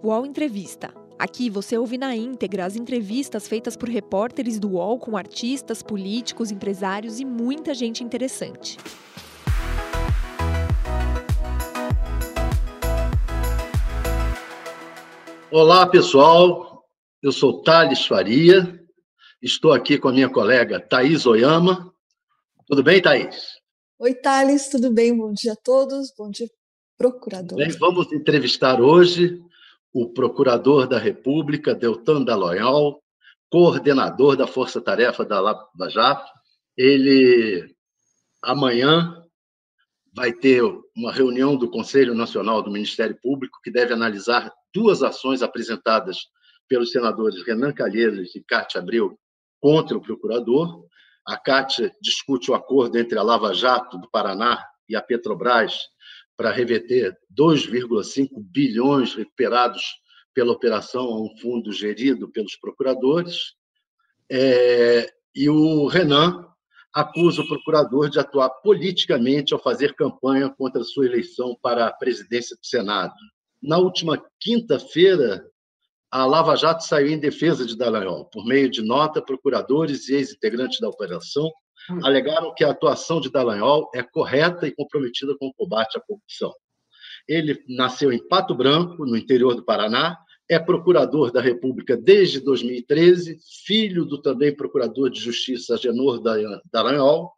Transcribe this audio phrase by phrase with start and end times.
[0.00, 0.94] UOL Entrevista.
[1.18, 6.52] Aqui você ouve na íntegra as entrevistas feitas por repórteres do UOL com artistas, políticos,
[6.52, 8.78] empresários e muita gente interessante.
[15.50, 16.84] Olá, pessoal.
[17.20, 18.80] Eu sou Thales Faria.
[19.42, 21.92] Estou aqui com a minha colega Thaís Oyama.
[22.68, 23.58] Tudo bem, Thaís?
[23.98, 25.16] Oi, Thales, tudo bem?
[25.16, 26.12] Bom dia a todos.
[26.16, 26.48] Bom dia,
[26.96, 27.58] procurador.
[27.58, 29.42] Bem, vamos entrevistar hoje
[29.92, 33.02] o procurador da República, Deltan Dallagnol,
[33.50, 36.30] coordenador da Força Tarefa da Lava Jato.
[36.76, 37.74] Ele,
[38.42, 39.24] amanhã,
[40.14, 40.62] vai ter
[40.96, 46.18] uma reunião do Conselho Nacional do Ministério Público que deve analisar duas ações apresentadas
[46.68, 49.18] pelos senadores Renan Calheiros e Cátia Abreu
[49.60, 50.84] contra o procurador.
[51.26, 55.78] A Cátia discute o acordo entre a Lava Jato do Paraná e a Petrobras
[56.38, 59.82] para reverter 2,5 bilhões recuperados
[60.32, 63.54] pela operação a um fundo gerido pelos procuradores.
[64.30, 66.46] É, e o Renan
[66.94, 72.56] acusa o procurador de atuar politicamente ao fazer campanha contra sua eleição para a presidência
[72.56, 73.14] do Senado.
[73.60, 75.44] Na última quinta-feira,
[76.08, 78.26] a Lava Jato saiu em defesa de Dallagnol.
[78.26, 81.50] Por meio de nota, procuradores e ex-integrantes da operação.
[82.02, 86.52] Alegaram que a atuação de Dallagnol é correta e comprometida com o combate à corrupção.
[87.26, 90.16] Ele nasceu em Pato Branco, no interior do Paraná,
[90.48, 96.22] é procurador da República desde 2013, filho do também procurador de Justiça Genor
[96.72, 97.32] Dallagnol,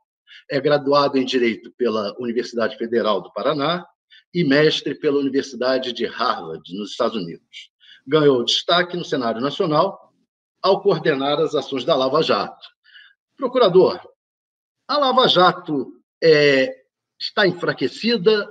[0.49, 3.85] é graduado em Direito pela Universidade Federal do Paraná
[4.33, 7.71] e mestre pela Universidade de Harvard, nos Estados Unidos
[8.07, 10.13] ganhou destaque no cenário nacional
[10.63, 12.67] ao coordenar as ações da Lava Jato.
[13.37, 14.01] Procurador,
[14.91, 16.75] a Lava Jato é,
[17.17, 18.45] está enfraquecida,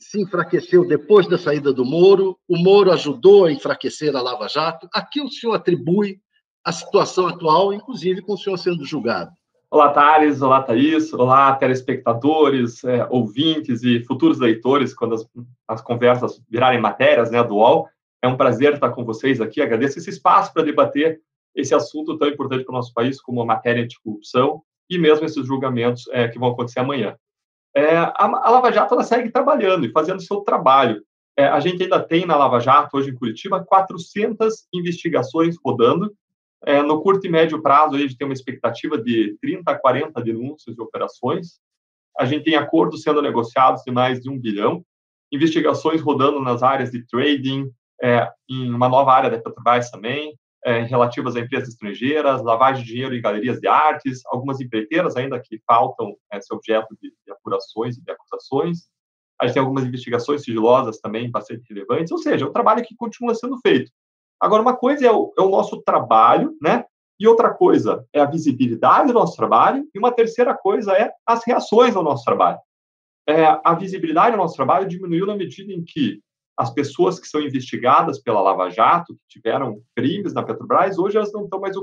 [0.00, 4.88] se enfraqueceu depois da saída do Moro, o Moro ajudou a enfraquecer a Lava Jato.
[4.94, 6.18] A que o senhor atribui
[6.64, 9.30] a situação atual, inclusive com o senhor sendo julgado?
[9.70, 10.40] Olá, Thales.
[10.40, 11.12] Olá, Thaís.
[11.12, 15.28] Olá, telespectadores, é, ouvintes e futuros leitores, quando as,
[15.68, 17.86] as conversas virarem matérias né, do UOL.
[18.22, 19.60] É um prazer estar com vocês aqui.
[19.60, 21.20] Agradeço esse espaço para debater
[21.54, 24.62] esse assunto tão importante para o nosso país, como a matéria de corrupção
[24.96, 27.16] e mesmo esses julgamentos é, que vão acontecer amanhã.
[27.74, 31.02] É, a, a, Lava Jato ela segue trabalhando e fazendo seu trabalho.
[31.36, 36.12] É, a gente ainda tem na Lava Jato, hoje em Curitiba, 400 investigações rodando.
[36.64, 40.22] É, no curto e médio prazo, a gente tem uma expectativa de 30 a 40
[40.22, 41.60] denúncias de operações.
[42.18, 44.84] A gente tem acordos sendo negociados de mais de um bilhão,
[45.32, 47.70] investigações rodando nas áreas de trading,
[48.02, 52.90] é, em uma nova área da Petrobras também, é, relativas a empresas estrangeiras, lavagem de
[52.90, 57.32] dinheiro em galerias de artes, algumas empreiteiras ainda que faltam é, ser objeto de, de
[57.32, 58.88] apurações e de acusações.
[59.40, 62.94] A gente tem algumas investigações sigilosas também bastante relevantes, ou seja, é um trabalho que
[62.94, 63.90] continua sendo feito.
[64.40, 66.84] Agora, uma coisa é o, é o nosso trabalho, né?
[67.18, 71.44] E outra coisa é a visibilidade do nosso trabalho, e uma terceira coisa é as
[71.46, 72.58] reações ao nosso trabalho.
[73.28, 76.20] É, a visibilidade do nosso trabalho diminuiu na medida em que
[76.56, 81.32] as pessoas que são investigadas pela Lava Jato, que tiveram crimes na Petrobras, hoje elas
[81.32, 81.76] não estão mais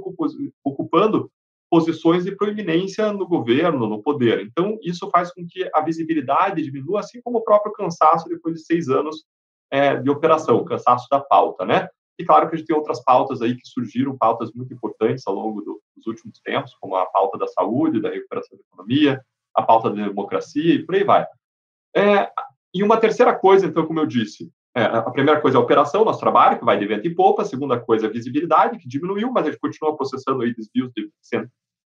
[0.64, 1.32] ocupando
[1.70, 4.42] posições de proeminência no governo, no poder.
[4.42, 8.66] Então, isso faz com que a visibilidade diminua, assim como o próprio cansaço depois de
[8.66, 9.24] seis anos
[9.72, 11.88] é, de operação, o cansaço da pauta, né?
[12.18, 15.34] E claro que a gente tem outras pautas aí que surgiram, pautas muito importantes ao
[15.34, 19.22] longo do, dos últimos tempos, como a pauta da saúde, da recuperação da economia,
[19.56, 21.26] a pauta da democracia e por aí vai.
[21.96, 22.30] É,
[22.74, 26.06] e uma terceira coisa, então, como eu disse, é, a primeira coisa é a operação,
[26.06, 27.42] nosso trabalho, que vai de vento e poupa.
[27.42, 30.92] A segunda coisa é a visibilidade, que diminuiu, mas a gente continua processando aí desvios
[30.94, 31.12] de,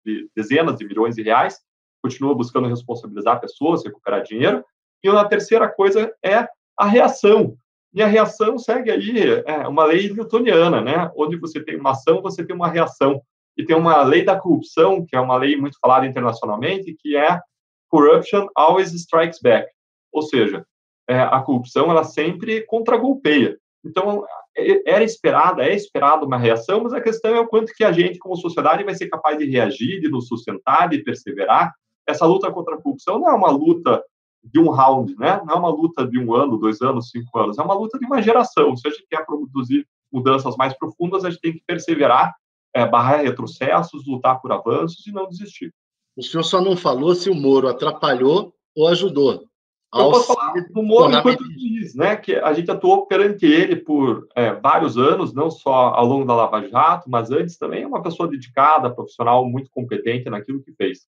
[0.04, 1.58] de dezenas de milhões de reais,
[2.02, 4.64] continua buscando responsabilizar pessoas, recuperar dinheiro.
[5.02, 6.46] E a terceira coisa é
[6.78, 7.56] a reação.
[7.92, 11.10] E a reação segue aí é, uma lei newtoniana, né?
[11.16, 13.20] Onde você tem uma ação, você tem uma reação.
[13.56, 17.40] E tem uma lei da corrupção, que é uma lei muito falada internacionalmente, que é
[17.88, 19.66] corruption always strikes back.
[20.12, 20.64] Ou seja,
[21.08, 23.58] é, a corrupção ela sempre contragolpeia.
[23.84, 24.24] Então,
[24.56, 27.92] é, era esperada, é esperada uma reação, mas a questão é o quanto que a
[27.92, 31.72] gente, como sociedade, vai ser capaz de reagir, de nos sustentar, de perseverar.
[32.06, 34.02] Essa luta contra a corrupção não é uma luta
[34.42, 35.40] de um round, né?
[35.44, 38.06] não é uma luta de um ano, dois anos, cinco anos, é uma luta de
[38.06, 38.76] uma geração.
[38.76, 42.34] Se a gente quer produzir mudanças mais profundas, a gente tem que perseverar,
[42.74, 45.72] é, barrar retrocessos, lutar por avanços e não desistir.
[46.16, 49.44] O senhor só não falou se o Moro atrapalhou ou ajudou.
[49.94, 52.16] Eu posso falar do Moro enquanto juiz, né?
[52.16, 56.34] Que a gente atuou perante ele por é, vários anos, não só ao longo da
[56.34, 61.06] Lava Jato, mas antes também uma pessoa dedicada, profissional, muito competente naquilo que fez.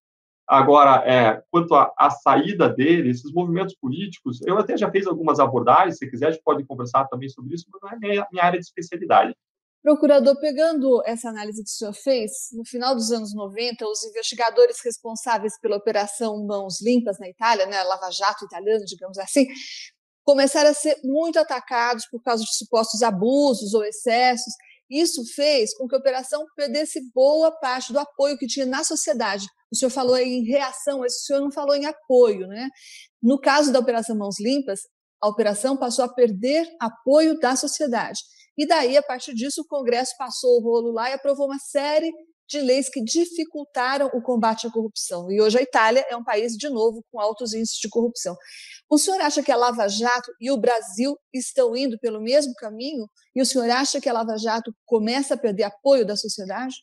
[0.49, 5.99] Agora, é, quanto à saída dele, esses movimentos políticos, eu até já fiz algumas abordagens,
[5.99, 8.59] se quiser a gente pode conversar também sobre isso, mas não é minha, minha área
[8.59, 9.37] de especialidade.
[9.83, 14.79] Procurador, pegando essa análise que o senhor fez, no final dos anos 90, os investigadores
[14.85, 19.47] responsáveis pela Operação Mãos Limpas na Itália, né, Lava Jato italiano, digamos assim,
[20.25, 24.53] começaram a ser muito atacados por causa de supostos abusos ou excessos.
[24.91, 29.47] Isso fez com que a operação perdesse boa parte do apoio que tinha na sociedade.
[29.71, 32.69] O senhor falou em reação, mas o senhor não falou em apoio, né?
[33.23, 34.81] No caso da Operação Mãos Limpas,
[35.21, 38.21] a operação passou a perder apoio da sociedade.
[38.57, 42.13] E daí, a partir disso, o Congresso passou o rolo lá e aprovou uma série
[42.49, 45.31] de leis que dificultaram o combate à corrupção.
[45.31, 48.35] E hoje a Itália é um país, de novo, com altos índices de corrupção.
[48.91, 53.07] O senhor acha que a Lava Jato e o Brasil estão indo pelo mesmo caminho?
[53.37, 56.75] E o senhor acha que a Lava Jato começa a perder apoio da sociedade?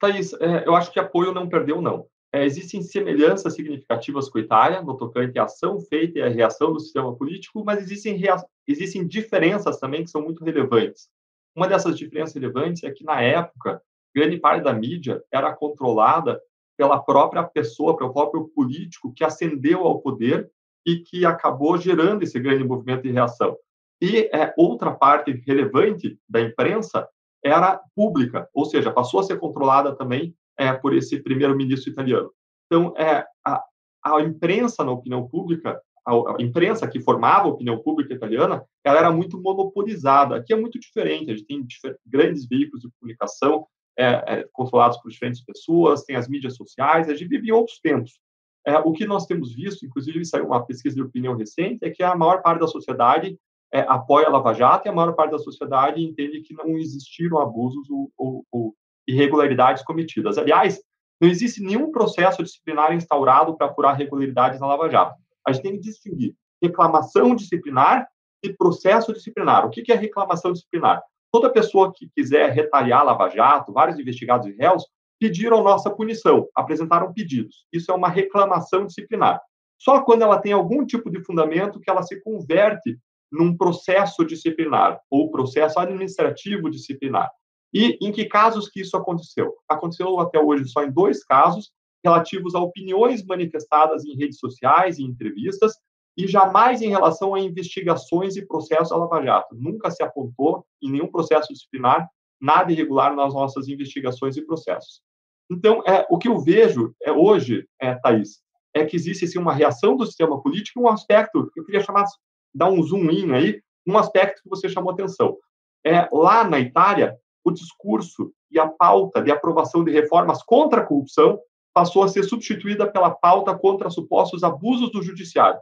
[0.00, 2.06] Thaís, é, eu acho que apoio não perdeu, não.
[2.36, 6.70] É, existem semelhanças significativas com a Itália, no tocante à ação feita e à reação
[6.70, 8.20] do sistema político, mas existem,
[8.68, 11.08] existem diferenças também que são muito relevantes.
[11.56, 13.80] Uma dessas diferenças relevantes é que, na época,
[14.14, 16.38] grande parte da mídia era controlada
[16.76, 20.50] pela própria pessoa, pelo próprio político que ascendeu ao poder
[20.84, 23.56] e que acabou gerando esse grande movimento de reação.
[23.98, 27.08] E é, outra parte relevante da imprensa
[27.42, 32.30] era pública, ou seja, passou a ser controlada também é, por esse primeiro-ministro italiano.
[32.66, 33.62] Então, é, a,
[34.04, 38.98] a imprensa na opinião pública, a, a, imprensa que formava a opinião pública italiana, ela
[38.98, 40.36] era muito monopolizada.
[40.36, 41.66] Aqui é muito diferente, a gente tem
[42.06, 43.66] grandes veículos de comunicação
[43.98, 47.78] é, é, controlados por diferentes pessoas, tem as mídias sociais, a gente vive em outros
[47.80, 48.18] tempos.
[48.66, 52.02] É, o que nós temos visto, inclusive saiu uma pesquisa de opinião recente, é que
[52.02, 53.38] a maior parte da sociedade
[53.72, 57.38] é, apoia a Lava Jato e a maior parte da sociedade entende que não existiram
[57.38, 58.74] abusos ou, ou, ou
[59.06, 60.38] irregularidades cometidas.
[60.38, 60.80] Aliás,
[61.20, 65.16] não existe nenhum processo disciplinar instaurado para apurar irregularidades na Lava Jato.
[65.46, 68.08] A gente tem que distinguir reclamação disciplinar
[68.42, 69.66] e processo disciplinar.
[69.66, 71.02] O que é reclamação disciplinar?
[71.32, 74.84] Toda pessoa que quiser retalhar a Lava Jato, vários investigados e réus,
[75.18, 77.66] pediram nossa punição, apresentaram pedidos.
[77.72, 79.40] Isso é uma reclamação disciplinar.
[79.78, 82.98] Só quando ela tem algum tipo de fundamento que ela se converte
[83.30, 87.30] num processo disciplinar ou processo administrativo disciplinar.
[87.76, 89.54] E em que casos que isso aconteceu?
[89.68, 91.70] Aconteceu até hoje só em dois casos
[92.02, 95.74] relativos a opiniões manifestadas em redes sociais e entrevistas
[96.16, 99.54] e jamais em relação a investigações e processos da Lava Jato.
[99.54, 102.08] Nunca se apontou em nenhum processo disciplinar
[102.40, 105.02] nada irregular nas nossas investigações e processos.
[105.50, 108.40] Então, é, o que eu vejo é, hoje, é, Thaís,
[108.72, 112.06] é que existe assim, uma reação do sistema político, um aspecto, eu queria chamar,
[112.54, 115.36] dar um zoom in aí, um aspecto que você chamou atenção.
[115.84, 120.84] É, lá na Itália, o discurso e a pauta de aprovação de reformas contra a
[120.84, 121.38] corrupção
[121.72, 125.60] passou a ser substituída pela pauta contra supostos abusos do judiciário.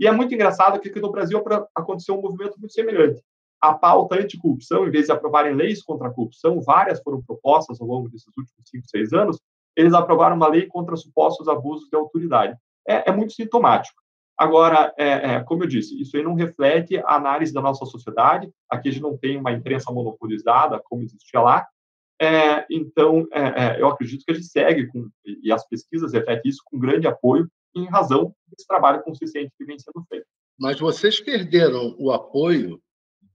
[0.00, 1.44] E é muito engraçado que aqui no Brasil
[1.74, 3.22] aconteceu um movimento muito semelhante.
[3.60, 7.86] A pauta anticorrupção, em vez de aprovarem leis contra a corrupção, várias foram propostas ao
[7.86, 9.38] longo desses últimos cinco, seis anos,
[9.76, 12.56] eles aprovaram uma lei contra supostos abusos de autoridade.
[12.88, 14.00] É, é muito sintomático.
[14.38, 18.48] Agora, é, é, como eu disse, isso aí não reflete a análise da nossa sociedade.
[18.70, 21.66] Aqui a gente não tem uma imprensa monopolizada, como existia lá.
[22.20, 26.50] É, então, é, é, eu acredito que a gente segue, com, e as pesquisas refletem
[26.50, 30.26] isso, com grande apoio, em razão desse trabalho consistente que vem sendo feito.
[30.58, 32.80] Mas vocês perderam o apoio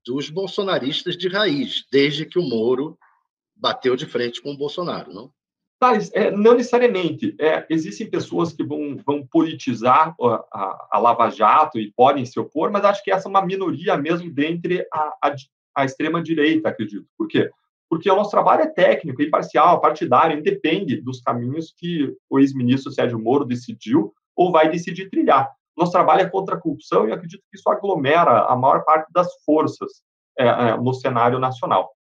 [0.05, 2.97] dos bolsonaristas de raiz, desde que o Moro
[3.55, 5.31] bateu de frente com o Bolsonaro, não?
[6.13, 7.35] É, não necessariamente.
[7.39, 12.39] É, existem pessoas que vão, vão politizar a, a, a, Lava Jato e podem se
[12.39, 15.35] opor, mas acho que essa é uma minoria mesmo dentre a, a,
[15.75, 17.05] a extrema-direita, acredito.
[17.17, 17.49] Por quê?
[17.89, 23.19] Porque o nosso trabalho é técnico, imparcial, partidário, independe dos caminhos que o ex-ministro Sérgio
[23.19, 25.51] Moro decidiu ou vai decidir trilhar.
[25.77, 29.27] Nosso trabalho é contra a corrupção e acredito que isso aglomera a maior parte das
[29.43, 30.01] forças
[30.37, 31.91] é, é, no cenário nacional.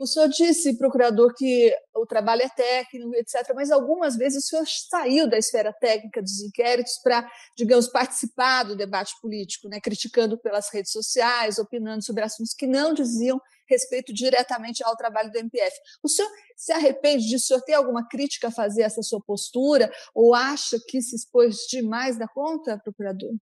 [0.00, 4.64] O senhor disse, procurador, que o trabalho é técnico, etc., mas algumas vezes o senhor
[4.66, 10.72] saiu da esfera técnica dos inquéritos para, digamos, participar do debate político, né, criticando pelas
[10.72, 13.38] redes sociais, opinando sobre assuntos que não diziam
[13.68, 15.76] respeito diretamente ao trabalho do MPF.
[16.02, 17.44] O senhor se arrepende disso?
[17.44, 19.92] O senhor tem alguma crítica a fazer essa sua postura?
[20.14, 23.34] Ou acha que se expôs demais da conta, procurador?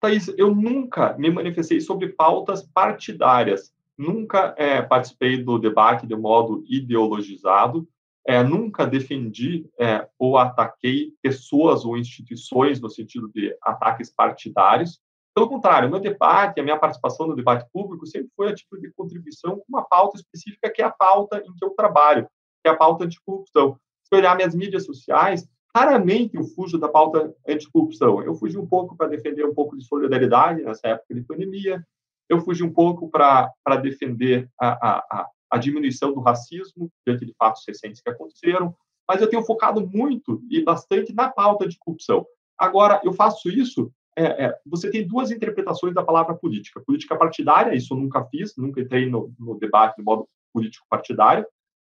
[0.00, 6.62] Thaís, eu nunca me manifestei sobre pautas partidárias nunca é, participei do debate de modo
[6.68, 7.88] ideologizado,
[8.26, 15.00] é, nunca defendi é, ou ataquei pessoas ou instituições no sentido de ataques partidários.
[15.34, 18.90] Pelo contrário, meu debate, a minha participação no debate público sempre foi a tipo de
[18.92, 22.28] contribuição com uma pauta específica, que é a pauta em que eu trabalho,
[22.62, 23.78] que é a pauta anticorrupção.
[24.04, 28.22] Se olhar minhas mídias sociais, Raramente eu fujo da pauta anticorrupção.
[28.22, 31.86] Eu fugi um pouco para defender um pouco de solidariedade nessa época de pandemia.
[32.28, 37.64] Eu fugi um pouco para defender a, a, a diminuição do racismo diante de fatos
[37.66, 38.74] recentes que aconteceram.
[39.08, 42.26] Mas eu tenho focado muito e bastante na pauta de corrupção.
[42.58, 43.90] Agora, eu faço isso.
[44.16, 46.82] É, é, você tem duas interpretações da palavra política.
[46.84, 51.46] Política partidária, isso eu nunca fiz, nunca entrei no, no debate de modo político partidário,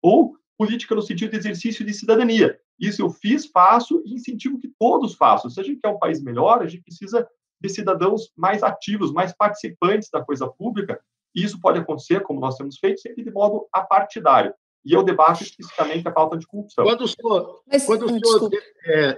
[0.03, 2.59] ou política no sentido de exercício de cidadania.
[2.79, 5.50] Isso eu fiz, faço e incentivo que todos façam.
[5.50, 7.29] Se a gente quer um país melhor, a gente precisa
[7.61, 11.00] de cidadãos mais ativos, mais participantes da coisa pública,
[11.34, 14.54] e isso pode acontecer, como nós temos feito, sempre de modo apartidário.
[14.84, 16.84] E eu debato especificamente a pauta de corrupção.
[16.84, 18.50] Quando o senhor, Mas, quando o senhor
[18.87, 19.16] é,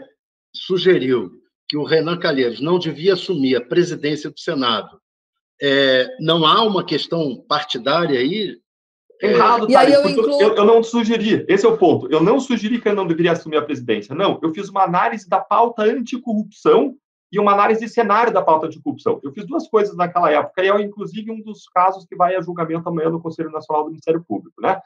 [0.54, 1.30] sugeriu
[1.68, 5.00] que o Renan Calheiros não devia assumir a presidência do Senado,
[5.60, 8.56] é, não há uma questão partidária aí?
[9.20, 9.88] Errado, tá?
[9.88, 10.40] Eu, incluo...
[10.40, 12.06] eu, eu, não sugeri, esse é o ponto.
[12.10, 14.14] Eu não sugeri que ele não deveria assumir a presidência.
[14.14, 16.96] Não, eu fiz uma análise da pauta anticorrupção
[17.32, 19.20] e uma análise de cenário da pauta anticorrupção.
[19.22, 22.40] Eu fiz duas coisas naquela época, e é inclusive um dos casos que vai a
[22.40, 24.60] julgamento amanhã no Conselho Nacional do Ministério Público.
[24.60, 24.80] Né?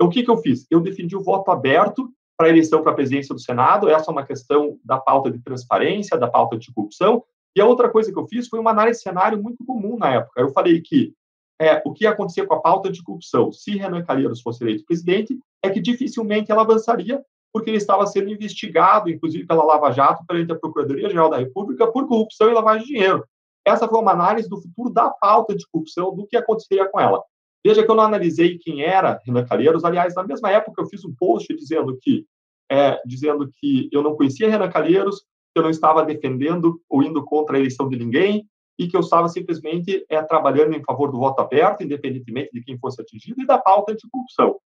[0.00, 0.66] O que, que eu fiz?
[0.70, 3.88] Eu defendi o voto aberto para a eleição para a presidência do Senado.
[3.88, 7.24] Essa é uma questão da pauta de transparência, da pauta anticorrupção.
[7.56, 10.12] E a outra coisa que eu fiz foi uma análise de cenário muito comum na
[10.12, 10.40] época.
[10.40, 11.14] Eu falei que
[11.58, 14.84] é, o que ia acontecer com a pauta de corrupção se Renan Calheiros fosse eleito
[14.84, 17.24] presidente é que dificilmente ela avançaria,
[17.56, 22.06] porque ele estava sendo investigado, inclusive pela Lava Jato, perante a Procuradoria-Geral da República, por
[22.06, 23.24] corrupção e lavagem de dinheiro.
[23.64, 27.22] Essa foi uma análise do futuro da pauta de corrupção, do que aconteceria com ela.
[27.64, 29.86] Veja que eu não analisei quem era Renan Calheiros.
[29.86, 32.26] Aliás, na mesma época, eu fiz um post dizendo que,
[32.70, 35.20] é, dizendo que eu não conhecia Renan Calheiros,
[35.54, 38.46] que eu não estava defendendo ou indo contra a eleição de ninguém,
[38.78, 42.78] e que eu estava simplesmente é, trabalhando em favor do voto aberto, independentemente de quem
[42.78, 44.58] fosse atingido, e da pauta anticorrupção.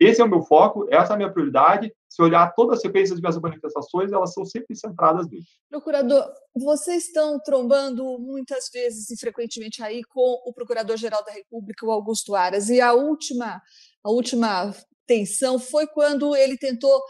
[0.00, 1.92] Esse é o meu foco, essa é a minha prioridade.
[2.08, 5.48] Se olhar toda a sequência de minhas manifestações, elas são sempre centradas nisso.
[5.68, 11.90] Procurador, vocês estão trombando muitas vezes e frequentemente aí com o Procurador-Geral da República, o
[11.90, 13.60] Augusto Aras, e a última,
[14.02, 14.74] a última
[15.06, 17.00] tensão foi quando ele tentou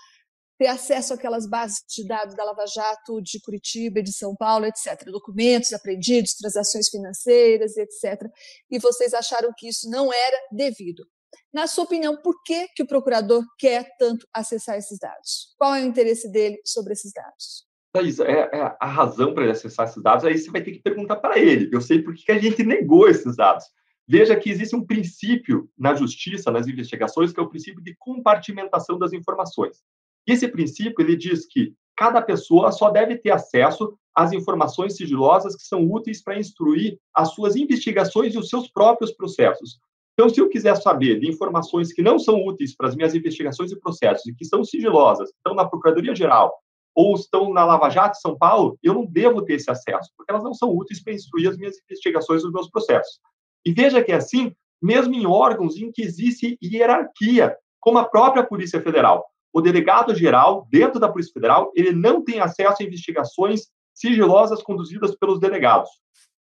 [0.59, 5.05] ter acesso àquelas bases de dados da Lava Jato de Curitiba, de São Paulo, etc.
[5.07, 8.29] Documentos apreendidos, transações financeiras, etc.
[8.69, 11.07] E vocês acharam que isso não era devido.
[11.53, 15.55] Na sua opinião, por que, que o procurador quer tanto acessar esses dados?
[15.57, 17.67] Qual é o interesse dele sobre esses dados?
[17.91, 20.83] Thaís, é, é a razão para ele acessar esses dados, aí você vai ter que
[20.83, 21.71] perguntar para ele.
[21.73, 23.65] Eu sei por que a gente negou esses dados.
[24.07, 28.99] Veja que existe um princípio na justiça, nas investigações, que é o princípio de compartimentação
[28.99, 29.83] das informações.
[30.27, 35.57] E esse princípio ele diz que cada pessoa só deve ter acesso às informações sigilosas
[35.57, 39.79] que são úteis para instruir as suas investigações e os seus próprios processos.
[40.19, 43.71] Então, se eu quiser saber de informações que não são úteis para as minhas investigações
[43.71, 46.53] e processos e que são sigilosas, estão na Procuradoria-Geral
[46.93, 50.33] ou estão na Lava Jato de São Paulo, eu não devo ter esse acesso, porque
[50.33, 53.21] elas não são úteis para instruir as minhas investigações e os meus processos.
[53.65, 58.43] E veja que é assim, mesmo em órgãos em que existe hierarquia, como a própria
[58.43, 64.63] Polícia Federal o delegado-geral, dentro da Polícia Federal, ele não tem acesso a investigações sigilosas
[64.63, 65.91] conduzidas pelos delegados.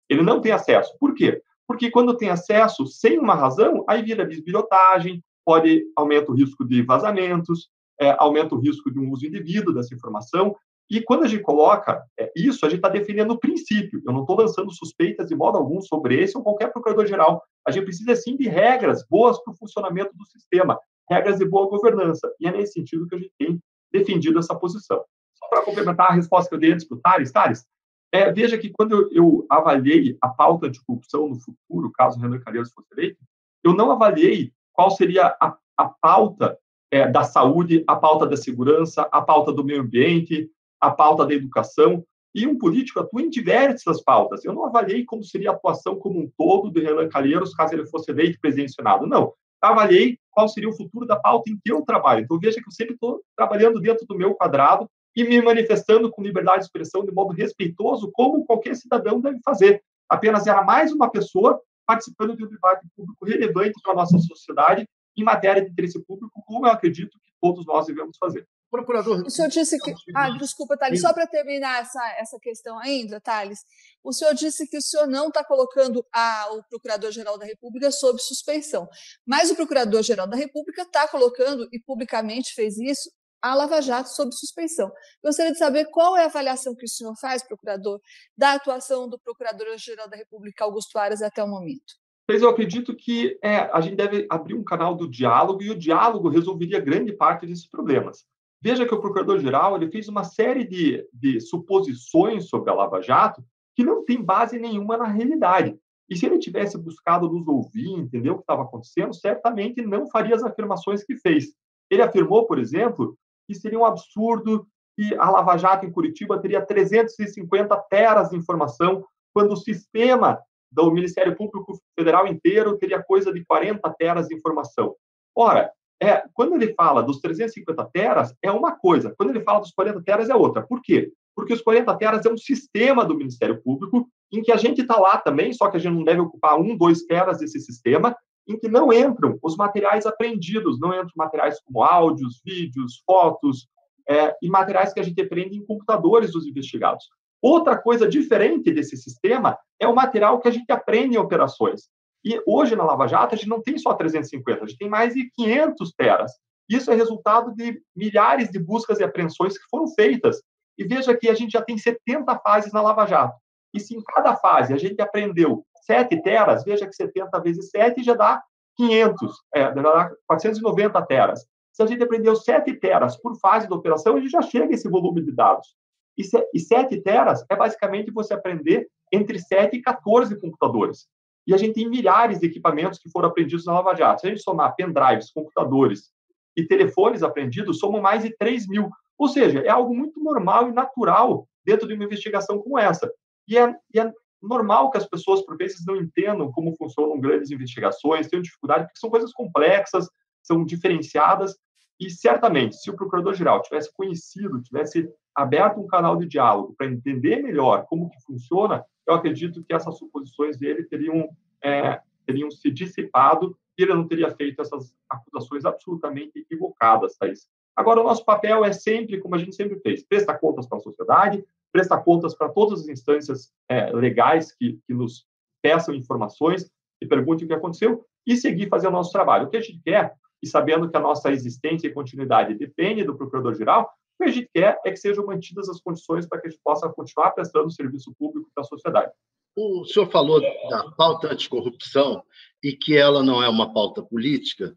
[0.09, 0.95] Ele não tem acesso.
[0.99, 1.41] Por quê?
[1.67, 6.81] Porque quando tem acesso sem uma razão, aí vira bisbilhotagem, pode aumenta o risco de
[6.81, 7.69] vazamentos,
[7.99, 10.55] é, aumenta o risco de um uso indevido dessa informação.
[10.89, 14.01] E quando a gente coloca é, isso, a gente está defendendo o princípio.
[14.05, 17.43] Eu não estou lançando suspeitas de modo algum sobre esse ou qualquer procurador-geral.
[17.67, 21.67] A gente precisa, sim, de regras boas para o funcionamento do sistema regras de boa
[21.69, 22.29] governança.
[22.39, 23.59] E é nesse sentido que a gente tem
[23.91, 25.03] defendido essa posição.
[25.35, 27.65] Só para complementar a resposta que eu dei antes para o Thales, Thales,
[28.11, 32.39] é, veja que quando eu, eu, avaliei a pauta de corrupção no futuro, caso Renan
[32.39, 33.19] Calheiros fosse eleito,
[33.63, 36.57] eu não avaliei qual seria a, a pauta
[36.91, 40.49] é, da saúde, a pauta da segurança, a pauta do meio ambiente,
[40.79, 42.03] a pauta da educação.
[42.33, 44.45] E um político atua em diversas pautas.
[44.45, 47.87] Eu não avaliei como seria a atuação como um todo de Renan Calheiros caso ele
[47.87, 49.07] fosse eleito presidente do Senado.
[49.07, 52.21] Não avaliei qual seria o futuro da pauta em que eu trabalho.
[52.21, 56.21] Então, veja que eu sempre estou trabalhando dentro do meu quadrado e me manifestando com
[56.21, 59.83] liberdade de expressão de modo respeitoso, como qualquer cidadão deve fazer.
[60.07, 64.87] Apenas era mais uma pessoa participando de um debate público relevante para a nossa sociedade
[65.17, 68.47] em matéria de interesse público, como eu acredito que todos nós devemos fazer.
[68.69, 69.23] Procurador.
[69.25, 69.93] O senhor disse que.
[70.13, 73.59] Ah, desculpa, Thales, só para terminar essa, essa questão ainda, Thales.
[74.03, 78.21] O senhor disse que o senhor não está colocando a, o Procurador-Geral da República sob
[78.21, 78.87] suspeição.
[79.25, 83.09] Mas o Procurador-Geral da República está colocando, e publicamente fez isso,
[83.41, 84.91] a Lava Jato sob suspeição.
[85.23, 87.99] Gostaria de saber qual é a avaliação que o senhor faz, procurador,
[88.37, 91.95] da atuação do Procurador-Geral da República, Augusto Aras, até o momento.
[92.29, 95.77] Mas eu acredito que é, a gente deve abrir um canal do diálogo e o
[95.77, 98.25] diálogo resolveria grande parte desses problemas.
[98.61, 103.41] veja que o procurador-geral ele fez uma série de, de suposições sobre a Lava Jato
[103.75, 105.77] que não tem base nenhuma na realidade.
[106.09, 110.35] E se ele tivesse buscado nos ouvir, entender o que estava acontecendo, certamente não faria
[110.35, 111.53] as afirmações que fez.
[111.89, 116.65] Ele afirmou, por exemplo, que seria um absurdo que a Lava Jato em Curitiba teria
[116.65, 120.39] 350 teras de informação, quando o sistema
[120.71, 124.95] do Ministério Público Federal inteiro teria coisa de 40 teras de informação.
[125.35, 129.13] Ora, é, quando ele fala dos 350 teras, é uma coisa.
[129.17, 130.61] Quando ele fala dos 40 teras, é outra.
[130.61, 131.11] Por quê?
[131.35, 134.99] Porque os 40 teras é um sistema do Ministério Público em que a gente está
[134.99, 138.15] lá também, só que a gente não deve ocupar um, dois teras desse sistema,
[138.47, 143.67] em que não entram os materiais apreendidos, não entram materiais como áudios, vídeos, fotos,
[144.09, 147.09] é, e materiais que a gente aprende em computadores dos investigados.
[147.41, 151.89] Outra coisa diferente desse sistema é o material que a gente aprende em operações.
[152.23, 155.13] E hoje na Lava Jato a gente não tem só 350, a gente tem mais
[155.13, 156.31] de 500 teras.
[156.69, 160.41] Isso é resultado de milhares de buscas e apreensões que foram feitas.
[160.77, 163.37] E veja que a gente já tem 70 fases na Lava Jato.
[163.73, 168.03] E se em cada fase a gente aprendeu 7 teras, veja que 70 vezes 7
[168.03, 168.43] já dá
[168.75, 171.47] 500, é, já dá 490 teras.
[171.71, 174.73] Se a gente aprendeu 7 teras por fase da operação, a gente já chega a
[174.73, 175.75] esse volume de dados.
[176.17, 181.07] E 7 teras é basicamente você aprender entre 7 e 14 computadores.
[181.45, 184.21] E a gente tem milhares de equipamentos que foram aprendidos na Lava Jato.
[184.21, 186.11] Se a gente somar pendrives, computadores
[186.57, 188.89] e telefones aprendidos, somam mais de 3 mil.
[189.17, 193.09] Ou seja, é algo muito normal e natural dentro de uma investigação como essa.
[193.47, 197.51] E é, e é normal que as pessoas, por vezes, não entendam como funcionam grandes
[197.51, 200.09] investigações, tenham dificuldade, porque são coisas complexas,
[200.43, 201.55] são diferenciadas,
[201.99, 207.41] e certamente, se o procurador-geral tivesse conhecido, tivesse aberto um canal de diálogo para entender
[207.41, 211.27] melhor como que funciona, eu acredito que essas suposições dele teriam,
[211.63, 217.47] é, teriam se dissipado e ele não teria feito essas acusações absolutamente equivocadas, Thaís.
[217.75, 220.81] Agora, o nosso papel é sempre, como a gente sempre fez, prestar contas para a
[220.81, 225.25] sociedade, prestar contas para todas as instâncias é, legais que, que nos
[225.61, 226.69] peçam informações
[227.01, 229.47] e perguntem o que aconteceu e seguir fazendo o nosso trabalho.
[229.47, 233.15] O que a gente quer, e sabendo que a nossa existência e continuidade depende do
[233.15, 236.49] procurador-geral, o que a gente quer é que sejam mantidas as condições para que a
[236.49, 239.11] gente possa continuar prestando serviço público para a sociedade.
[239.55, 242.23] O senhor falou da pauta anticorrupção
[242.63, 244.75] e que ela não é uma pauta política.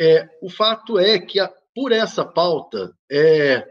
[0.00, 3.66] É, o fato é que, a, por essa pauta, é,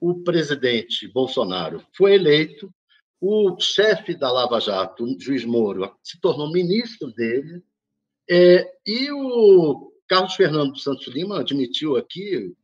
[0.00, 2.72] o presidente Bolsonaro foi eleito,
[3.20, 7.62] o chefe da Lava Jato, o juiz Moro, se tornou ministro dele,
[8.28, 12.54] é, e o Carlos Fernando Santos Lima admitiu aqui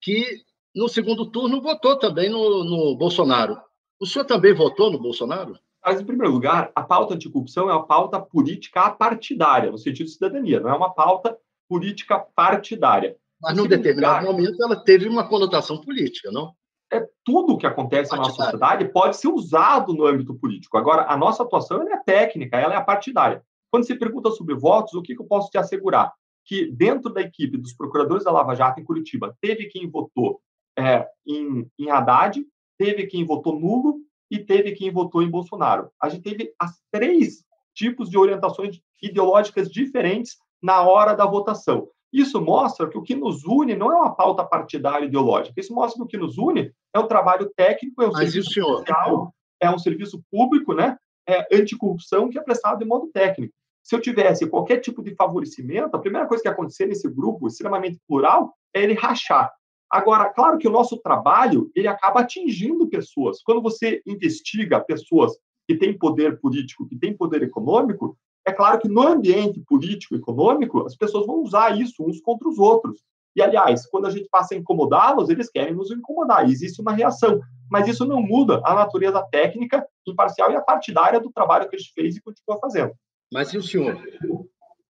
[0.00, 0.44] que
[0.74, 3.56] no segundo turno, votou também no, no Bolsonaro.
[4.00, 5.56] O senhor também votou no Bolsonaro?
[5.84, 10.12] Mas, em primeiro lugar, a pauta anticorrupção é uma pauta política apartidária, no sentido de
[10.12, 11.36] cidadania, não é uma pauta
[11.68, 13.16] política partidária.
[13.40, 16.54] Mas, num determinado lugar, momento, ela teve uma conotação política, não?
[16.94, 18.16] É tudo o que acontece partidária.
[18.16, 20.78] na nossa sociedade pode ser usado no âmbito político.
[20.78, 23.42] Agora, a nossa atuação é técnica, ela é partidária.
[23.70, 26.12] Quando se pergunta sobre votos, o que, que eu posso te assegurar?
[26.44, 30.40] Que dentro da equipe dos procuradores da Lava Jato em Curitiba, teve quem votou
[30.78, 32.44] é, em, em Haddad,
[32.78, 33.96] teve quem votou nulo
[34.30, 35.90] e teve quem votou em Bolsonaro.
[36.00, 41.88] A gente teve as três tipos de orientações ideológicas diferentes na hora da votação.
[42.14, 45.60] Isso mostra que o que nos une não é uma pauta partidária ideológica.
[45.60, 48.52] Isso mostra que o que nos une é um trabalho técnico, é um Mas serviço
[48.52, 50.96] social, é um serviço público, né?
[51.28, 53.52] É anticorrupção que é prestado de modo técnico.
[53.82, 57.48] Se eu tivesse qualquer tipo de favorecimento, a primeira coisa que ia acontecer nesse grupo
[57.48, 59.52] extremamente plural é ele rachar.
[59.90, 63.42] Agora, claro que o nosso trabalho ele acaba atingindo pessoas.
[63.42, 68.88] Quando você investiga pessoas que têm poder político, que têm poder econômico, é claro que
[68.88, 73.00] no ambiente político e econômico, as pessoas vão usar isso uns contra os outros.
[73.34, 76.48] E, aliás, quando a gente passa a incomodá-los, eles querem nos incomodar.
[76.48, 77.40] Existe uma reação.
[77.70, 81.78] Mas isso não muda a natureza técnica, imparcial e a partidária do trabalho que a
[81.78, 82.92] gente fez e continua fazendo.
[83.32, 84.00] Mas e o senhor?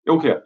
[0.05, 0.41] Eu o quê?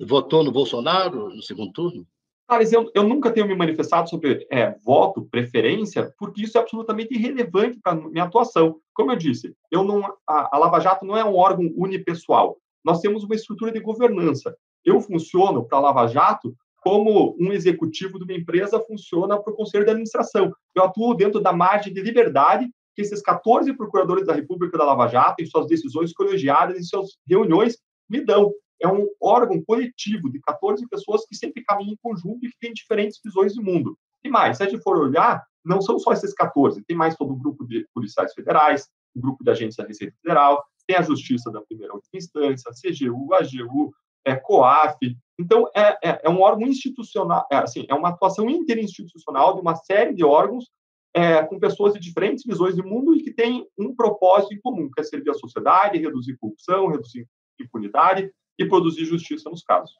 [0.00, 2.06] Votou no Bolsonaro no segundo turno?
[2.48, 7.14] Thales, eu, eu nunca tenho me manifestado sobre é, voto, preferência, porque isso é absolutamente
[7.14, 8.80] irrelevante para minha atuação.
[8.94, 12.56] Como eu disse, eu não, a, a Lava Jato não é um órgão unipessoal.
[12.82, 14.56] Nós temos uma estrutura de governança.
[14.82, 19.56] Eu funciono para a Lava Jato como um executivo de uma empresa funciona para o
[19.56, 20.50] Conselho de Administração.
[20.74, 25.06] Eu atuo dentro da margem de liberdade que esses 14 procuradores da República da Lava
[25.06, 27.76] Jato, em suas decisões colegiadas, em suas reuniões,
[28.08, 32.50] me dão é um órgão coletivo de 14 pessoas que sempre caminham em conjunto e
[32.50, 33.98] que têm diferentes visões de mundo.
[34.24, 37.32] E mais, se a gente for olhar, não são só esses 14, tem mais todo
[37.32, 41.50] um grupo de policiais federais, um grupo de agentes da Receita Federal, tem a Justiça
[41.50, 43.92] da Primeira Última Instância, CGU, AGU,
[44.24, 44.96] é, COAF,
[45.38, 49.74] Então, é, é, é um órgão institucional, é, assim, é uma atuação interinstitucional de uma
[49.76, 50.66] série de órgãos
[51.14, 54.90] é, com pessoas de diferentes visões do mundo e que têm um propósito em comum,
[54.90, 57.26] que é servir a sociedade, reduzir corrupção, reduzir
[57.60, 59.94] impunidade e produzir justiça nos casos.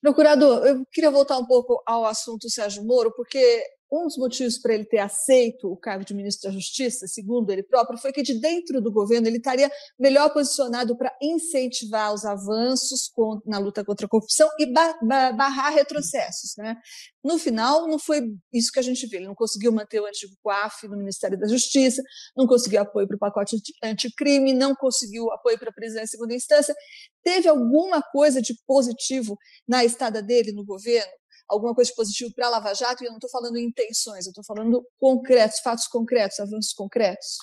[0.00, 4.74] Procurador, eu queria voltar um pouco ao assunto Sérgio Moro, porque um dos motivos para
[4.74, 8.40] ele ter aceito o cargo de ministro da Justiça, segundo ele próprio, foi que de
[8.40, 13.12] dentro do governo ele estaria melhor posicionado para incentivar os avanços
[13.44, 16.54] na luta contra a corrupção e barrar retrocessos.
[16.56, 16.74] Né?
[17.22, 19.18] No final, não foi isso que a gente viu.
[19.18, 22.02] Ele não conseguiu manter o antigo COAF no Ministério da Justiça,
[22.34, 26.34] não conseguiu apoio para o pacote anticrime, não conseguiu apoio para a prisão em segunda
[26.34, 26.74] instância.
[27.22, 29.36] Teve alguma coisa de positivo
[29.68, 31.12] na estada dele no governo?
[31.52, 34.26] Alguma coisa de positivo para a Lava Jato, e eu não estou falando em intenções,
[34.26, 37.36] eu estou falando concretos, fatos concretos, avanços concretos.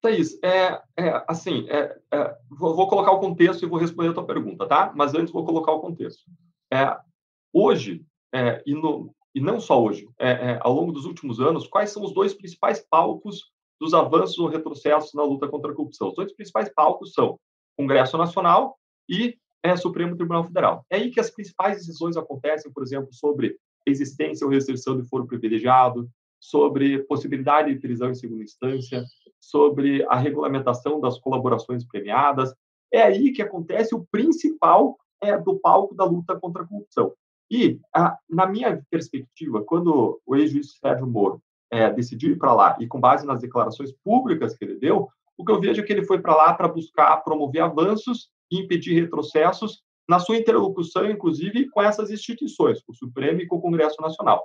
[0.00, 4.14] Thaís, é, é, assim, é, é, vou, vou, colocar o contexto e vou responder a
[4.14, 4.92] tua pergunta, tá?
[4.94, 6.22] Mas antes vou colocar o contexto.
[6.72, 6.96] É,
[7.52, 8.04] hoje,
[8.34, 12.02] é, e, no, e, não só hoje, é, ao longo dos últimos anos, quais são
[12.02, 16.08] os dois principais palcos dos avanços ou retrocessos na luta contra a corrupção?
[16.08, 17.38] Os dois principais palcos são
[17.76, 18.78] Congresso Nacional
[19.08, 20.84] e é Supremo Tribunal Federal.
[20.90, 25.26] É aí que as principais decisões acontecem, por exemplo, sobre existência ou restrição de foro
[25.26, 26.06] privilegiado,
[26.38, 29.02] sobre possibilidade de prisão em segunda instância,
[29.40, 32.54] sobre a regulamentação das colaborações premiadas.
[32.92, 37.14] É aí que acontece o principal é, do palco da luta contra a corrupção.
[37.50, 42.76] E, a, na minha perspectiva, quando o ex-juiz Sérgio Moro é, decidiu ir para lá,
[42.78, 45.92] e com base nas declarações públicas que ele deu, o que eu vejo é que
[45.92, 51.82] ele foi para lá para buscar promover avanços impedir retrocessos na sua interlocução, inclusive, com
[51.82, 54.44] essas instituições, com o Supremo e com o Congresso Nacional.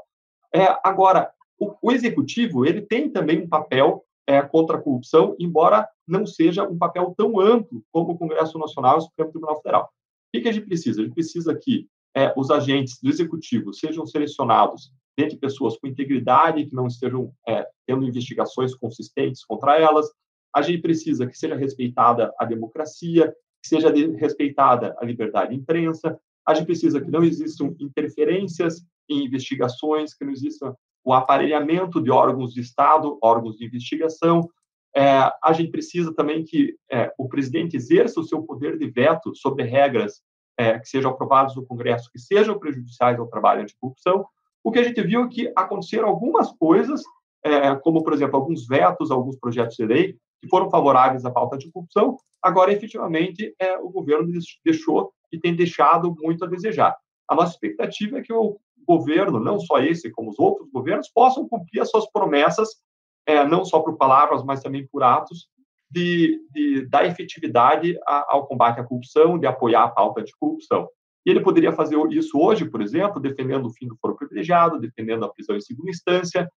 [0.54, 5.88] É, agora, o, o, Executivo ele tem também um papel é, contra a corrupção, embora
[6.08, 9.86] não seja um papel tão amplo como o Congresso Nacional e o Supremo Tribunal Federal.
[9.86, 11.02] O que, a gente precisa?
[11.02, 16.66] A gente precisa que é, os agentes do Executivo sejam selecionados dentre pessoas com integridade,
[16.66, 20.08] que não estejam é, tendo investigações consistentes contra elas.
[20.56, 26.20] A gente precisa que seja respeitada a democracia, que seja respeitada a liberdade de imprensa.
[26.48, 32.12] A gente precisa que não existam interferências em investigações, que não exista o aparelhamento de
[32.12, 34.50] órgãos de Estado, órgãos de investigação.
[34.96, 39.36] É, a gente precisa também que é, o presidente exerça o seu poder de veto
[39.36, 40.22] sobre regras
[40.58, 44.26] é, que sejam aprovadas no Congresso, que sejam prejudiciais ao trabalho anticorrupção.
[44.64, 47.02] O que a gente viu é que aconteceram algumas coisas,
[47.44, 51.58] é, como, por exemplo, alguns vetos, alguns projetos de lei, que foram favoráveis à pauta
[51.58, 54.28] de corrupção, agora, efetivamente, é, o governo
[54.64, 56.96] deixou e tem deixado muito a desejar.
[57.28, 61.48] A nossa expectativa é que o governo, não só esse, como os outros governos, possam
[61.48, 62.70] cumprir as suas promessas,
[63.28, 65.48] é, não só por palavras, mas também por atos,
[65.92, 70.88] de, de dar efetividade a, ao combate à corrupção, de apoiar a pauta de corrupção.
[71.26, 75.26] E ele poderia fazer isso hoje, por exemplo, defendendo o fim do foro privilegiado, defendendo
[75.26, 76.50] a prisão em segunda instância.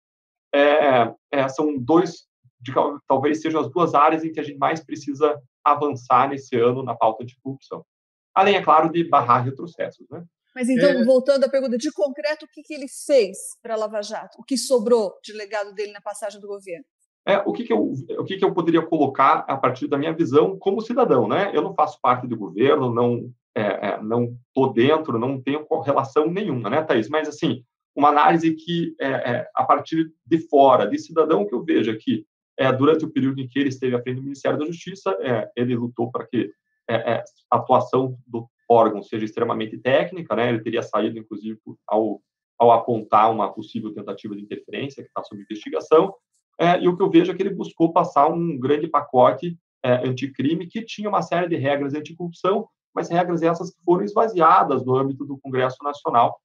[0.53, 2.27] É, é, são dois
[2.63, 2.71] de,
[3.07, 6.95] talvez sejam as duas áreas em que a gente mais precisa avançar nesse ano na
[6.95, 7.85] pauta de corrupção.
[8.33, 10.07] Além, é claro, de barrar retrocessos.
[10.09, 10.23] Né?
[10.55, 11.03] Mas então, é...
[11.03, 14.39] voltando à pergunta, de concreto, o que, que ele fez para a Lava Jato?
[14.39, 16.85] O que sobrou de legado dele na passagem do governo?
[17.25, 20.13] É, o que, que, eu, o que, que eu poderia colocar a partir da minha
[20.13, 21.27] visão como cidadão?
[21.27, 21.51] Né?
[21.53, 26.29] Eu não faço parte do governo, não é, é, não estou dentro, não tenho relação
[26.29, 27.07] nenhuma, né, Thaís?
[27.07, 27.63] Mas, assim,
[27.95, 32.25] uma análise que, é, é, a partir de fora, de cidadão que eu vejo aqui,
[32.57, 35.49] é, durante o período em que ele esteve à frente do Ministério da Justiça, é,
[35.55, 36.51] ele lutou para que
[36.87, 40.49] é, é, a atuação do órgão seja extremamente técnica, né?
[40.49, 42.21] Ele teria saído, inclusive, ao,
[42.57, 46.13] ao apontar uma possível tentativa de interferência que está sob investigação.
[46.59, 50.07] É, e o que eu vejo é que ele buscou passar um grande pacote é,
[50.07, 54.95] anticrime que tinha uma série de regras anticorrupção, mas regras essas que foram esvaziadas no
[54.95, 56.39] âmbito do Congresso Nacional,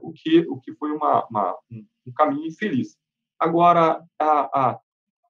[0.00, 2.96] o que o que foi uma, uma um caminho infeliz.
[3.38, 4.80] Agora, a, a,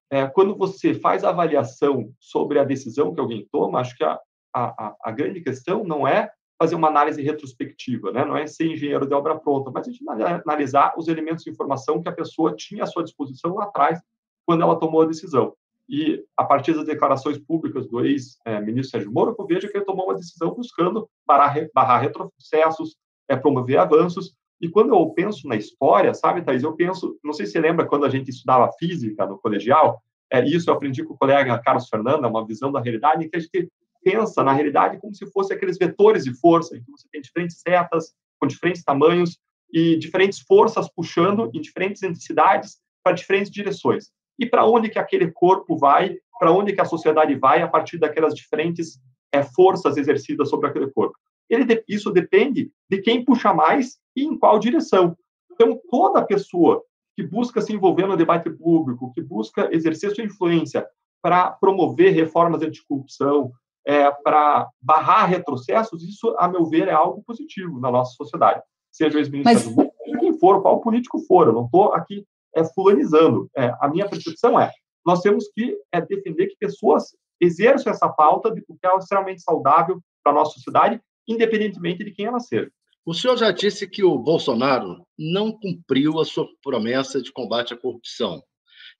[0.09, 4.19] é, quando você faz a avaliação sobre a decisão que alguém toma, acho que a,
[4.53, 8.23] a, a grande questão não é fazer uma análise retrospectiva, né?
[8.23, 10.03] não é ser engenheiro de obra pronta, mas a gente
[10.45, 13.99] analisar os elementos de informação que a pessoa tinha à sua disposição lá atrás,
[14.45, 15.53] quando ela tomou a decisão.
[15.87, 20.05] E, a partir das declarações públicas do ex-ministro Sérgio Moro, eu vejo que ele tomou
[20.05, 22.95] uma decisão buscando barrar, barrar retrocessos,
[23.27, 27.45] é, promover avanços, e quando eu penso na história, sabe, Thais, eu penso, não sei
[27.45, 31.13] se você lembra quando a gente estudava física no colegial, é, isso eu aprendi com
[31.13, 33.69] o colega Carlos Fernando, uma visão da realidade, em que a gente
[34.03, 37.59] pensa na realidade como se fosse aqueles vetores de força, em que você tem diferentes
[37.59, 39.39] setas com diferentes tamanhos
[39.73, 44.11] e diferentes forças puxando em diferentes intensidades para diferentes direções.
[44.37, 47.97] E para onde que aquele corpo vai, para onde que a sociedade vai a partir
[47.97, 48.99] daquelas diferentes
[49.31, 51.17] é, forças exercidas sobre aquele corpo.
[51.49, 55.15] ele, isso depende de quem puxa mais e em qual direção.
[55.51, 56.83] Então, toda pessoa
[57.15, 60.85] que busca se envolver no debate público, que busca exercer sua influência
[61.21, 63.51] para promover reformas anticorrupção,
[63.85, 68.61] é, para barrar retrocessos, isso, a meu ver, é algo positivo na nossa sociedade.
[68.91, 69.87] Seja o ex-ministro Mas...
[70.03, 72.25] seja quem for, qual político for, eu não estou aqui
[72.55, 73.49] é, fulanizando.
[73.55, 74.71] É, a minha percepção é,
[75.05, 80.31] nós temos que é, defender que pessoas exerçam essa pauta, porque é extremamente saudável para
[80.31, 82.71] a nossa sociedade, independentemente de quem ela seja.
[83.05, 87.77] O senhor já disse que o Bolsonaro não cumpriu a sua promessa de combate à
[87.77, 88.41] corrupção.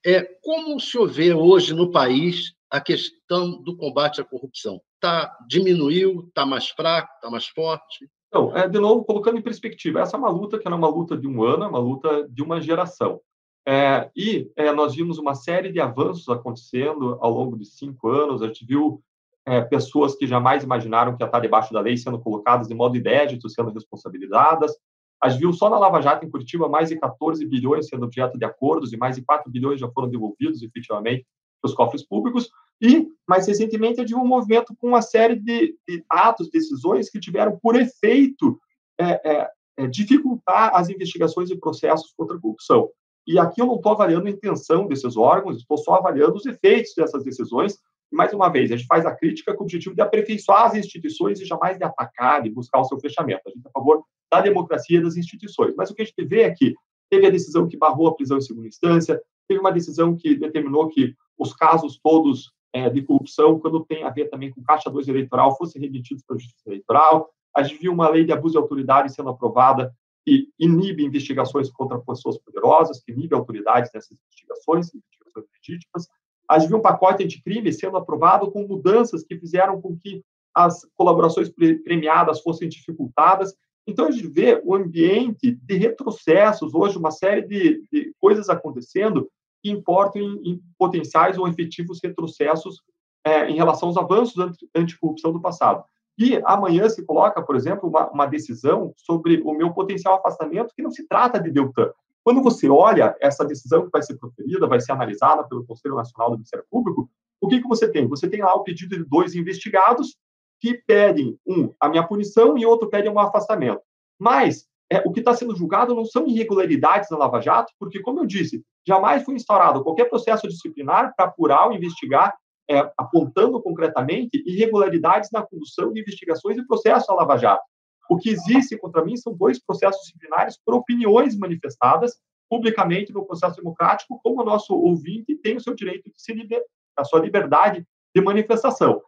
[0.06, 4.80] É, como o senhor vê hoje no país a questão do combate à corrupção?
[5.00, 6.26] Tá, diminuiu?
[6.28, 7.12] Está mais fraco?
[7.16, 8.08] Está mais forte?
[8.28, 11.18] Então, é, de novo, colocando em perspectiva, essa é uma luta que era uma luta
[11.18, 13.20] de um ano, é uma luta de uma geração.
[13.68, 18.44] É, e é, nós vimos uma série de avanços acontecendo ao longo de cinco anos.
[18.44, 19.02] A gente viu
[19.46, 22.98] é, pessoas que jamais imaginaram que ia estar debaixo da lei sendo colocadas de modo
[22.98, 24.76] inédito, sendo responsabilizadas.
[25.22, 28.38] A gente viu só na Lava Jato, em Curitiba, mais de 14 bilhões sendo objeto
[28.38, 31.26] de acordos e mais de 4 bilhões já foram devolvidos efetivamente
[31.62, 32.50] para os cofres públicos.
[32.82, 37.20] E, mais recentemente, gente viu um movimento com uma série de, de atos, decisões que
[37.20, 38.60] tiveram por efeito
[39.00, 42.90] é, é, é dificultar as investigações e processos contra a corrupção.
[43.28, 46.94] E aqui eu não estou avaliando a intenção desses órgãos, estou só avaliando os efeitos
[46.96, 47.80] dessas decisões
[48.12, 51.40] mais uma vez, a gente faz a crítica com o objetivo de aperfeiçoar as instituições
[51.40, 53.42] e jamais de atacar e buscar o seu fechamento.
[53.46, 55.74] A gente é a favor da democracia das instituições.
[55.76, 56.74] Mas o que a gente vê é que
[57.10, 60.90] teve a decisão que barrou a prisão em segunda instância, teve uma decisão que determinou
[60.90, 65.08] que os casos todos é, de corrupção, quando tem a ver também com Caixa 2
[65.08, 67.30] eleitoral, fossem remetidos para a Justiça Eleitoral.
[67.56, 69.94] A gente viu uma lei de abuso de autoridade sendo aprovada
[70.26, 76.08] que inibe investigações contra pessoas poderosas, que inibe autoridades nessas investigações, investigações legítimas.
[76.48, 80.88] A gente viu um pacote anticrime sendo aprovado com mudanças que fizeram com que as
[80.96, 81.50] colaborações
[81.84, 83.54] premiadas fossem dificultadas.
[83.86, 89.30] Então, a gente vê o ambiente de retrocessos, hoje, uma série de, de coisas acontecendo
[89.62, 92.82] que importam em, em, potenciais ou efetivos retrocessos
[93.24, 95.84] é, em relação aos avanços anti, anticorrupção do passado.
[96.18, 100.82] E amanhã se coloca, por exemplo, uma, uma decisão sobre o meu potencial afastamento, que
[100.82, 101.92] não se trata de Deltan,
[102.26, 106.32] quando você olha essa decisão que vai ser proferida, vai ser analisada pelo Conselho Nacional
[106.32, 107.08] do Ministério Público,
[107.40, 108.08] o que, que você tem?
[108.08, 110.18] Você tem lá o pedido de dois investigados
[110.60, 113.80] que pedem, um, a minha punição e outro pede um afastamento.
[114.20, 118.22] Mas é, o que está sendo julgado não são irregularidades na Lava Jato, porque, como
[118.22, 122.36] eu disse, jamais foi instaurado qualquer processo disciplinar para apurar ou investigar,
[122.68, 127.64] é, apontando concretamente irregularidades na condução de investigações e processos da Lava Jato.
[128.10, 133.58] O que existe contra mim são dois processos disciplinares por opiniões manifestadas publicamente no processo
[133.58, 136.64] democrático, como o nosso ouvinte tem o seu direito de se liber...
[136.96, 139.02] a sua liberdade de manifestação.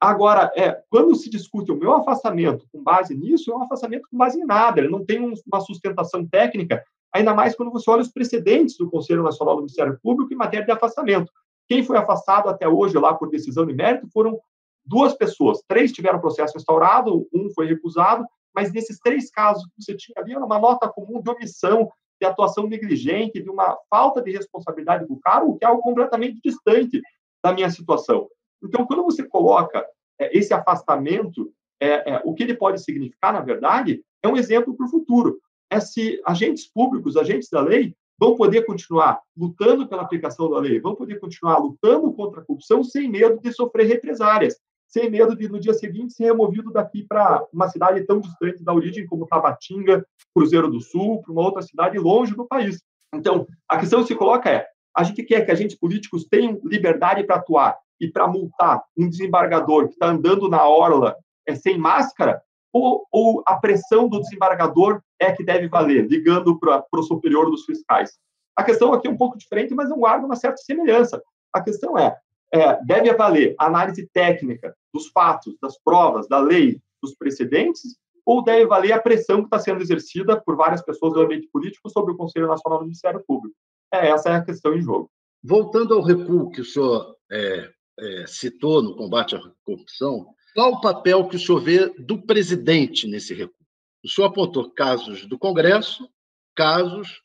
[0.00, 4.16] Agora, é, quando se discute o meu afastamento com base nisso, é um afastamento com
[4.16, 8.12] base em nada, ele não tem uma sustentação técnica, ainda mais quando você olha os
[8.12, 11.32] precedentes do Conselho Nacional do Ministério Público em matéria de afastamento.
[11.66, 14.40] Quem foi afastado até hoje lá por decisão de mérito foram
[14.84, 15.62] duas pessoas.
[15.66, 18.24] Três tiveram processo instaurado, um foi recusado,
[18.58, 21.88] mas nesses três casos que você tinha ali, era uma nota comum de omissão,
[22.20, 27.00] de atuação negligente, de uma falta de responsabilidade do cargo, que é algo completamente distante
[27.40, 28.28] da minha situação.
[28.60, 29.86] Então, quando você coloca
[30.18, 34.76] é, esse afastamento, é, é, o que ele pode significar, na verdade, é um exemplo
[34.76, 35.38] para o futuro.
[35.70, 40.80] É se agentes públicos, agentes da lei, vão poder continuar lutando pela aplicação da lei,
[40.80, 44.56] vão poder continuar lutando contra a corrupção sem medo de sofrer represárias
[44.88, 48.72] sem medo de, no dia seguinte, ser removido daqui para uma cidade tão distante da
[48.72, 52.82] origem como Tabatinga, Cruzeiro do Sul, para uma outra cidade longe do país.
[53.14, 57.22] Então, a questão que se coloca é: a gente quer que agentes políticos tenham liberdade
[57.24, 62.42] para atuar e para multar um desembargador que está andando na orla é, sem máscara,
[62.72, 67.64] ou, ou, a pressão do desembargador é que deve valer, ligando para o superior dos
[67.64, 68.18] fiscais?
[68.54, 71.22] A questão aqui é um pouco diferente, mas não guarda uma certa semelhança.
[71.52, 72.16] A questão é:
[72.52, 78.66] é, deve valer análise técnica dos fatos, das provas, da lei, dos precedentes, ou deve
[78.66, 82.16] valer a pressão que está sendo exercida por várias pessoas do ambiente político sobre o
[82.16, 83.56] Conselho Nacional do Ministério Público?
[83.92, 85.10] É, essa é a questão em jogo.
[85.42, 90.80] Voltando ao recuo que o senhor é, é, citou no combate à corrupção, qual o
[90.80, 93.56] papel que o senhor vê do presidente nesse recuo?
[94.04, 96.08] O senhor apontou casos do Congresso,
[96.54, 97.22] casos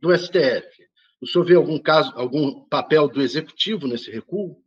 [0.00, 0.68] do STF.
[1.20, 4.61] O senhor vê algum caso, algum papel do executivo nesse recuo?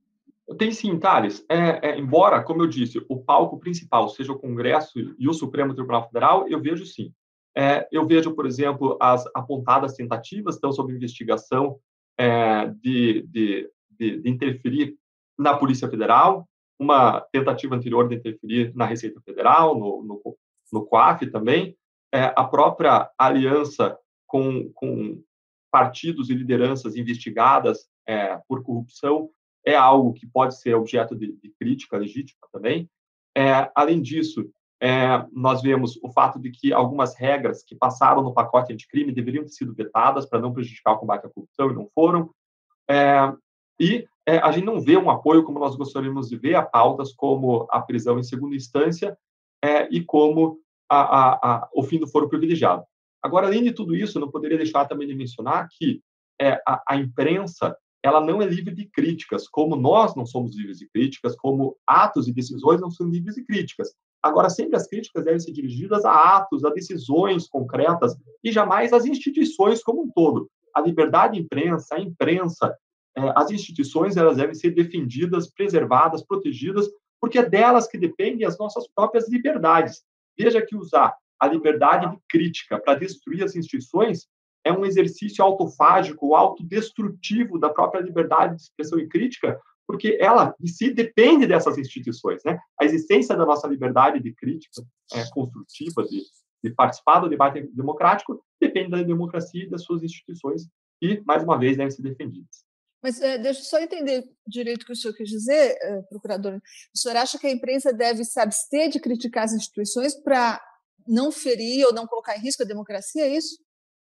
[0.58, 1.44] Tem sim, Thales.
[1.50, 5.74] É, é, embora, como eu disse, o palco principal seja o Congresso e o Supremo
[5.74, 7.12] Tribunal Federal, eu vejo sim.
[7.58, 11.80] É, eu vejo, por exemplo, as apontadas tentativas estão sob investigação
[12.18, 14.96] é, de, de, de, de, interferir
[15.38, 20.38] na Polícia Federal, uma tentativa anterior de interferir na Receita Federal, no, no,
[20.72, 21.76] no COAF também,
[22.14, 25.22] é, a própria aliança com, com
[25.72, 29.30] partidos e lideranças investigadas é, por corrupção
[29.66, 32.90] é algo que pode ser objeto de, de crítica legítima também.
[33.36, 34.50] É, além disso,
[34.82, 39.44] é, nós vemos o fato de que algumas regras que passaram no pacote anticrime deveriam
[39.44, 42.30] ter sido vetadas para não prejudicar o combate à corrupção e não foram.
[42.90, 43.34] É,
[43.80, 47.14] e é, a gente não vê um apoio como nós gostaríamos de ver a pautas
[47.14, 49.18] como a prisão em segunda instância
[49.64, 52.84] é, e como a, a, a, o fim do foro privilegiado.
[53.22, 56.02] Agora, além de tudo isso, não poderia deixar também de mencionar que
[56.40, 60.88] é, a, imprensa ela não é livre de críticas, como nós não somos livres de
[60.88, 63.96] críticas, como atos e decisões não são livres de críticas.
[64.22, 69.06] Agora, sempre as críticas devem ser dirigidas a atos, a decisões concretas e jamais às
[69.06, 70.48] instituições como um todo.
[70.76, 72.78] A liberdade de imprensa, a imprensa,
[73.18, 76.88] é, as instituições elas devem ser defendidas, preservadas, protegidas,
[77.20, 80.04] porque é delas que dependem as nossas próprias liberdades.
[80.38, 84.28] Veja que usar a liberdade de crítica para destruir as instituições
[84.66, 90.66] é um exercício autofágico, autodestrutivo da própria liberdade de expressão e crítica, porque ela em
[90.66, 92.60] si depende dessas instituições, né?
[92.80, 94.82] A existência da nossa liberdade de crítica
[95.14, 96.24] é, construtiva, de,
[96.64, 100.64] de participar do debate democrático, depende da democracia e das suas instituições,
[101.00, 102.66] e, mais uma vez, devem ser defendidas.
[103.04, 106.56] Mas é, deixa eu só entender direito o que o senhor quer dizer, é, procurador.
[106.56, 110.60] O senhor acha que a imprensa deve se abster de criticar as instituições para
[111.08, 113.64] não ferir ou não colocar em risco a democracia, é isso?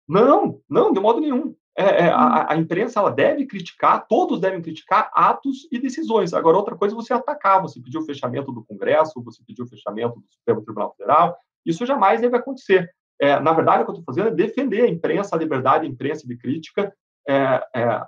[0.09, 1.55] Não, não, de modo nenhum.
[1.77, 2.45] É, é, a, hum.
[2.49, 6.33] a, imprensa ela deve criticar, todos devem criticar atos e decisões.
[6.33, 9.67] Agora, outra coisa é você atacar, você pedir o fechamento do Congresso, você pedir o
[9.67, 12.91] fechamento do Supremo Tribunal Federal, isso jamais deve acontecer.
[13.21, 15.93] É, na verdade, o que eu estou fazendo é defender a imprensa, a liberdade da
[15.93, 16.93] imprensa de crítica,
[17.27, 18.01] é, é,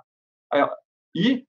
[0.54, 0.70] é
[1.14, 1.46] e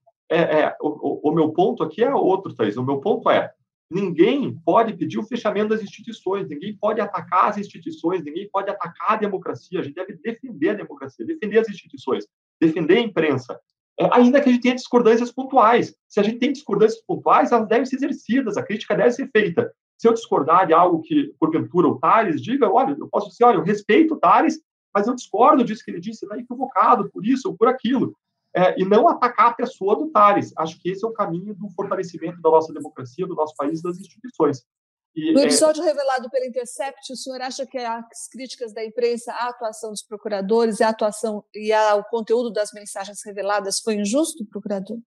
[0.80, 2.78] o, o, meu ponto aqui é outro, Thaís.
[2.78, 3.52] O meu ponto é:
[3.94, 9.14] ninguém pode pedir o fechamento das instituições, ninguém pode atacar as instituições, ninguém pode atacar
[9.14, 9.80] a democracia.
[9.80, 12.26] A gente deve defender a democracia, defender as instituições,
[12.60, 13.60] defender a imprensa.
[14.00, 15.96] É, ainda que a gente tenha discordâncias pontuais.
[16.10, 19.72] Se a gente tem discordâncias pontuais, elas devem ser exercidas, a crítica deve ser feita.
[19.98, 23.58] Se eu discordar de algo que, porventura, o Tales diga, olha, eu posso dizer, olha,
[23.58, 24.60] eu respeito o Tales,
[24.94, 28.16] mas eu discordo disso que ele disse, está equivocado por isso ou por aquilo
[28.56, 30.54] é, e não atacar a pessoa do Tares.
[30.58, 33.98] Acho que esse é o caminho do fortalecimento da nossa democracia, do nosso país, das
[33.98, 34.64] instituições.
[35.16, 35.86] E, no é episódio é...
[35.86, 40.80] revelado pela Intercept, o senhor acha que as críticas da imprensa à atuação dos procuradores
[40.80, 44.98] e a atuação e ao conteúdo das mensagens reveladas foi injusto, procurador?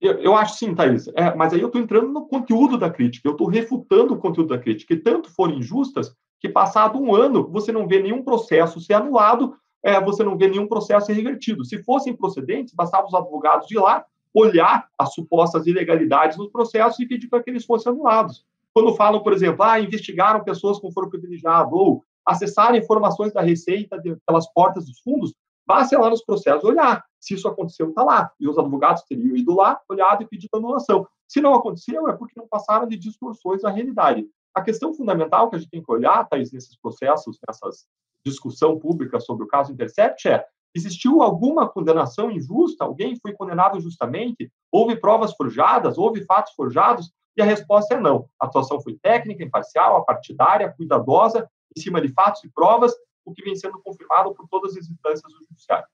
[0.00, 1.06] Eu, eu acho sim, Thaís.
[1.14, 4.48] É, mas aí eu estou entrando no conteúdo da crítica, eu estou refutando o conteúdo
[4.48, 8.80] da crítica, e tanto foram injustas que, passado um ano, você não vê nenhum processo
[8.80, 11.64] ser anulado é, você não vê nenhum processo revertido.
[11.64, 17.06] Se fossem procedentes, bastava os advogados ir lá, olhar as supostas ilegalidades nos processos e
[17.06, 18.46] pedir para que eles fossem anulados.
[18.72, 24.00] Quando falam, por exemplo, ah, investigaram pessoas com foro privilegiado ou acessaram informações da Receita
[24.26, 25.34] pelas portas dos fundos,
[25.66, 27.04] basta lá nos processos olhar.
[27.20, 28.30] Se isso aconteceu, está lá.
[28.40, 31.06] E os advogados teriam ido lá, olhado e pedido anulação.
[31.28, 34.26] Se não aconteceu, é porque não passaram de distorções da realidade.
[34.54, 37.86] A questão fundamental que a gente tem que olhar, Thais, nesses processos, nessas
[38.24, 42.84] discussão pública sobre o caso Intercept é: existiu alguma condenação injusta?
[42.84, 44.50] Alguém foi condenado injustamente?
[44.70, 45.98] Houve provas forjadas?
[45.98, 47.10] Houve fatos forjados?
[47.36, 48.28] E a resposta é não.
[48.38, 52.92] A atuação foi técnica, imparcial, apartidária, cuidadosa, em cima de fatos e provas,
[53.24, 55.86] o que vem sendo confirmado por todas as instâncias do judiciário.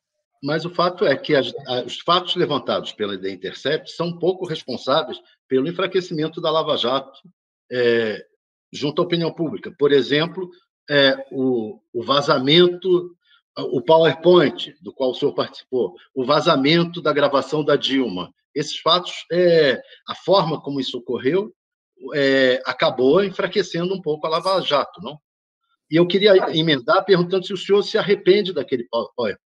[0.43, 1.53] Mas o fato é que as,
[1.85, 7.21] os fatos levantados pela The Intercept são pouco responsáveis pelo enfraquecimento da Lava Jato
[7.71, 8.25] é,
[8.73, 9.75] junto à opinião pública.
[9.79, 10.51] Por exemplo,
[10.91, 13.15] é, o, o vazamento,
[13.57, 18.33] o PowerPoint, do qual o senhor participou, o vazamento da gravação da Dilma.
[18.55, 21.53] Esses fatos, é, a forma como isso ocorreu,
[22.15, 25.19] é, acabou enfraquecendo um pouco a Lava Jato, não?
[25.91, 29.39] E eu queria emendar perguntando se o senhor se arrepende daquele PowerPoint.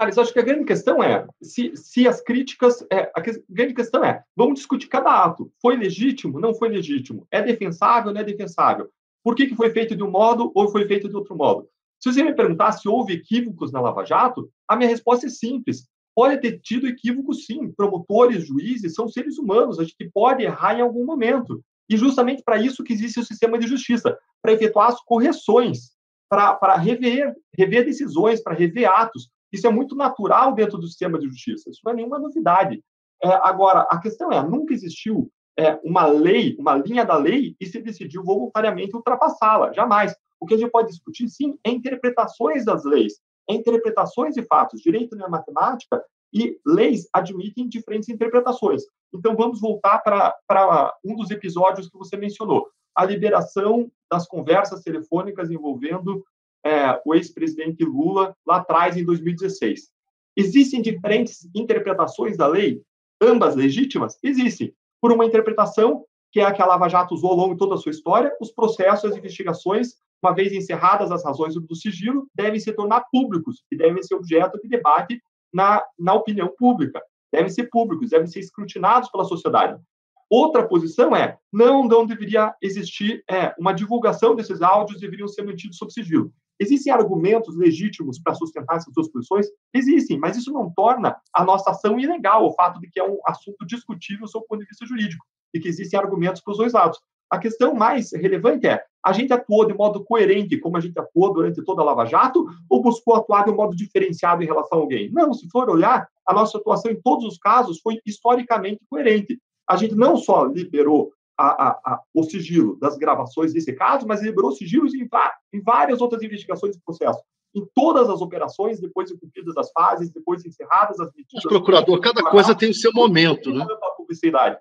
[0.00, 2.82] Aliás, acho que a grande questão é se, se as críticas.
[2.90, 5.52] É, a grande questão é: vamos discutir cada ato.
[5.60, 6.40] Foi legítimo?
[6.40, 7.26] Não foi legítimo?
[7.30, 8.10] É defensável?
[8.10, 8.88] Não é defensável?
[9.22, 11.68] Por que, que foi feito de um modo ou foi feito de outro modo?
[12.02, 15.86] Se você me perguntar se houve equívocos na Lava Jato, a minha resposta é simples.
[16.14, 17.70] Pode ter tido equívocos, sim.
[17.70, 19.78] Promotores, juízes são seres humanos.
[19.78, 21.62] A gente pode errar em algum momento.
[21.90, 25.90] E justamente para isso que existe o sistema de justiça para efetuar as correções,
[26.26, 29.28] para rever, rever decisões, para rever atos.
[29.52, 31.70] Isso é muito natural dentro do sistema de justiça.
[31.70, 32.82] Isso não é nenhuma novidade.
[33.22, 37.66] É, agora, a questão é: nunca existiu é, uma lei, uma linha da lei, e
[37.66, 39.72] se decidiu voluntariamente ultrapassá-la.
[39.72, 40.14] Jamais.
[40.40, 44.80] O que a gente pode discutir, sim, é interpretações das leis, é interpretações de fatos.
[44.80, 48.82] Direito não é matemática, E leis admitem diferentes interpretações.
[49.12, 55.50] Então, vamos voltar para um dos episódios que você mencionou, a liberação das conversas telefônicas
[55.50, 56.24] envolvendo
[56.64, 59.88] é, o ex-presidente Lula lá atrás, em 2016.
[60.36, 62.82] Existem diferentes interpretações da lei,
[63.20, 64.18] ambas legítimas?
[64.22, 64.72] Existem.
[65.00, 67.74] Por uma interpretação que é a que a Lava Jato usou ao longo de toda
[67.74, 72.60] a sua história, os processos, as investigações, uma vez encerradas as razões do sigilo, devem
[72.60, 75.20] se tornar públicos e devem ser objeto de debate
[75.52, 77.02] na, na opinião pública.
[77.32, 79.80] Devem ser públicos, devem ser escrutinados pela sociedade.
[80.28, 85.76] Outra posição é, não, não deveria existir é, uma divulgação desses áudios, deveriam ser mantidos
[85.76, 86.32] sob sigilo.
[86.60, 89.46] Existem argumentos legítimos para sustentar essas duas posições?
[89.72, 93.18] Existem, mas isso não torna a nossa ação ilegal, o fato de que é um
[93.26, 97.00] assunto discutível do ponto de vista jurídico e que existem argumentos para os dois lados.
[97.30, 101.32] A questão mais relevante é: a gente atuou de modo coerente, como a gente atuou
[101.32, 104.80] durante toda a Lava Jato, ou buscou atuar de um modo diferenciado em relação a
[104.82, 105.10] alguém?
[105.12, 109.40] Não, se for olhar, a nossa atuação em todos os casos foi historicamente coerente.
[109.68, 111.12] A gente não só liberou
[111.42, 115.08] a, a, o sigilo das gravações desse caso, mas liberou sigilos em,
[115.52, 117.22] em várias outras investigações e processos.
[117.54, 121.42] Em todas as operações, depois de cumpridas as fases, depois de encerradas as medidas.
[121.42, 123.66] procurador, cada coisa tem o seu momento, né?
[123.96, 124.58] publicidade.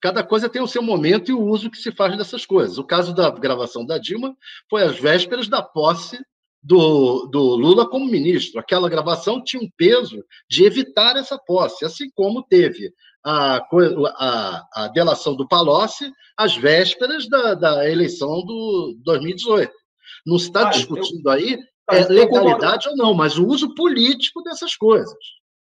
[0.00, 2.76] Cada coisa tem o seu momento e o uso que se faz dessas coisas.
[2.76, 4.36] O caso da gravação da Dilma
[4.68, 6.18] foi às vésperas da posse
[6.64, 8.58] do, do Lula como ministro.
[8.58, 12.90] Aquela gravação tinha um peso de evitar essa posse, assim como teve
[13.22, 19.70] a, a, a delação do Palocci às vésperas da, da eleição do 2018.
[20.26, 21.58] Não se está ah, discutindo eu, aí
[21.90, 25.14] é, legalidade ou não, mas o uso político dessas coisas.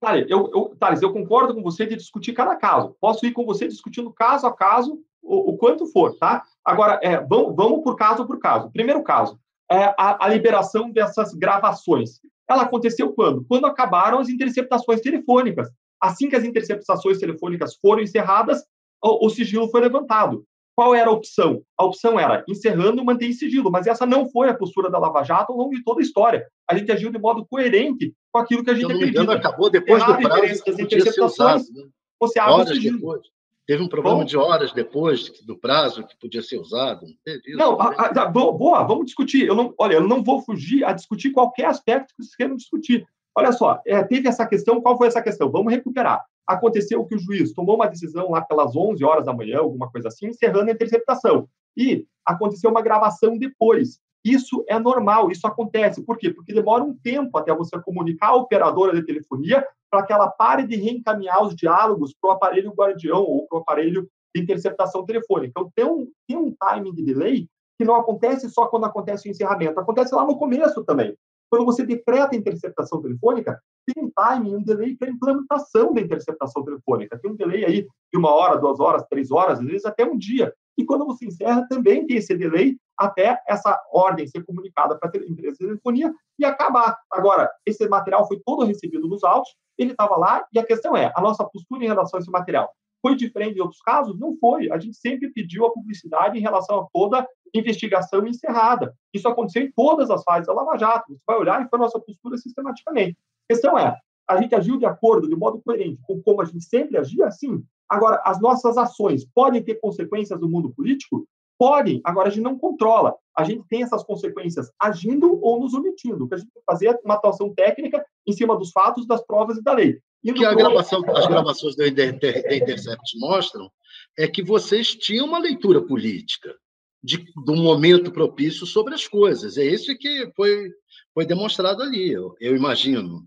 [0.01, 2.96] Thales, eu, eu, Thales, eu concordo com você de discutir cada caso.
[3.01, 6.42] Posso ir com você discutindo caso a caso o, o quanto for, tá?
[6.64, 8.70] Agora, é, vamos, vamos por caso por caso.
[8.70, 9.38] Primeiro caso,
[9.70, 12.20] é a, a liberação dessas gravações.
[12.48, 13.44] Ela aconteceu quando?
[13.46, 15.68] Quando acabaram as interceptações telefônicas.
[16.00, 18.64] Assim que as interceptações telefônicas foram encerradas,
[19.02, 20.44] o, o sigilo foi levantado.
[20.74, 21.60] Qual era a opção?
[21.76, 25.52] A opção era encerrando, manter sigilo, mas essa não foi a postura da Lava Jato
[25.52, 26.46] ao longo de toda a história.
[26.70, 29.18] A gente agiu de modo coerente com aquilo que a gente Se não acredita.
[29.18, 31.62] Me engano, acabou depois do prazo das interceptações.
[31.62, 31.88] Usado, né?
[32.20, 32.98] Você abre Horas o sigilo.
[32.98, 33.22] Depois.
[33.68, 37.06] Teve um problema Bom, de horas depois do prazo que podia ser usado.
[37.48, 39.46] Não, não a, a, boa, vamos discutir.
[39.46, 43.06] Eu não, olha, eu não vou fugir a discutir qualquer aspecto que vocês queiram discutir.
[43.36, 45.50] Olha só, é, teve essa questão, qual foi essa questão?
[45.50, 49.58] Vamos recuperar aconteceu que o juiz tomou uma decisão lá pelas 11 horas da manhã,
[49.58, 51.46] alguma coisa assim, encerrando a interceptação.
[51.76, 54.00] E aconteceu uma gravação depois.
[54.24, 56.04] Isso é normal, isso acontece.
[56.04, 56.30] Por quê?
[56.30, 60.66] Porque demora um tempo até você comunicar a operadora de telefonia para que ela pare
[60.66, 65.50] de reencaminhar os diálogos para o aparelho guardião ou para o aparelho de interceptação telefônica.
[65.50, 67.48] Então, tem um, tem um timing de delay
[67.78, 71.16] que não acontece só quando acontece o encerramento, acontece lá no começo também.
[71.50, 76.00] Quando você decreta a interceptação telefônica, tem um timing, um delay para a implementação da
[76.00, 77.18] interceptação telefônica.
[77.18, 80.18] Tem um delay aí de uma hora, duas horas, três horas, às vezes até um
[80.18, 80.52] dia.
[80.76, 85.16] E quando você encerra, também tem esse delay até essa ordem ser comunicada para a
[85.18, 86.99] empresa de telefonia e acabar.
[87.11, 91.12] Agora, esse material foi todo recebido nos autos, ele estava lá, e a questão é,
[91.14, 92.70] a nossa postura em relação a esse material
[93.01, 94.18] foi diferente de outros casos?
[94.18, 94.70] Não foi.
[94.70, 98.94] A gente sempre pediu a publicidade em relação a toda investigação encerrada.
[99.14, 101.12] Isso aconteceu em todas as fases da Lava Jato.
[101.12, 103.16] Você vai olhar e foi a nossa postura sistematicamente.
[103.49, 103.96] A questão é,
[104.28, 107.30] a gente agiu de acordo, de modo coerente com como a gente sempre agia?
[107.30, 107.64] Sim.
[107.88, 111.26] Agora, as nossas ações podem ter consequências no mundo político?
[111.59, 112.00] Podem.
[112.04, 113.14] Agora, a gente não controla.
[113.36, 116.24] A gente tem essas consequências agindo ou nos omitindo.
[116.24, 119.06] O que a gente tem que fazer é uma atuação técnica em cima dos fatos,
[119.06, 119.98] das provas e da lei.
[120.22, 123.70] E que a gravação, as gravações da Intercept mostram
[124.16, 126.54] é que vocês tinham uma leitura política
[127.02, 129.56] de, do momento propício sobre as coisas.
[129.56, 130.70] É isso que foi,
[131.14, 133.24] foi demonstrado ali, eu, eu imagino.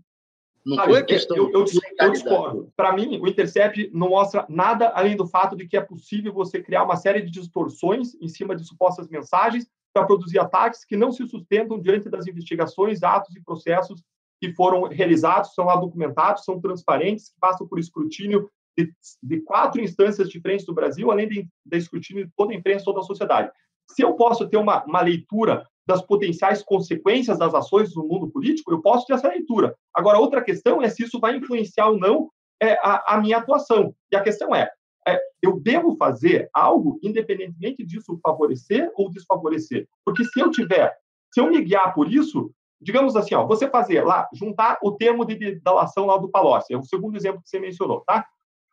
[0.64, 1.36] Não foi questão.
[1.36, 1.64] Eu, eu,
[2.00, 2.72] eu discordo.
[2.76, 6.62] Para mim, o Intercept não mostra nada além do fato de que é possível você
[6.62, 11.12] criar uma série de distorções em cima de supostas mensagens para produzir ataques que não
[11.12, 14.02] se sustentam diante das investigações, atos e processos
[14.40, 18.92] que foram realizados, são lá documentados, são transparentes, passam por escrutínio de,
[19.22, 23.00] de quatro instâncias diferentes do Brasil, além de, de escrutínio de toda a imprensa, toda
[23.00, 23.50] a sociedade.
[23.90, 28.72] Se eu posso ter uma, uma leitura das potenciais consequências das ações no mundo político,
[28.72, 29.74] eu posso ter essa leitura.
[29.92, 32.30] Agora, outra questão é se isso vai influenciar ou não
[32.62, 33.94] é, a, a, minha atuação.
[34.10, 34.70] E a questão é,
[35.06, 39.88] é, eu devo fazer algo independentemente disso favorecer ou desfavorecer?
[40.04, 40.96] Porque se eu tiver,
[41.32, 45.24] se eu me guiar por isso, digamos assim, ó, você fazer lá, juntar o termo
[45.24, 48.24] de delação lá do Palocci, é o segundo exemplo que você mencionou, tá?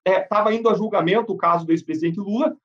[0.06, 2.56] Estava é, indo a julgamento o caso do ex-presidente Lula,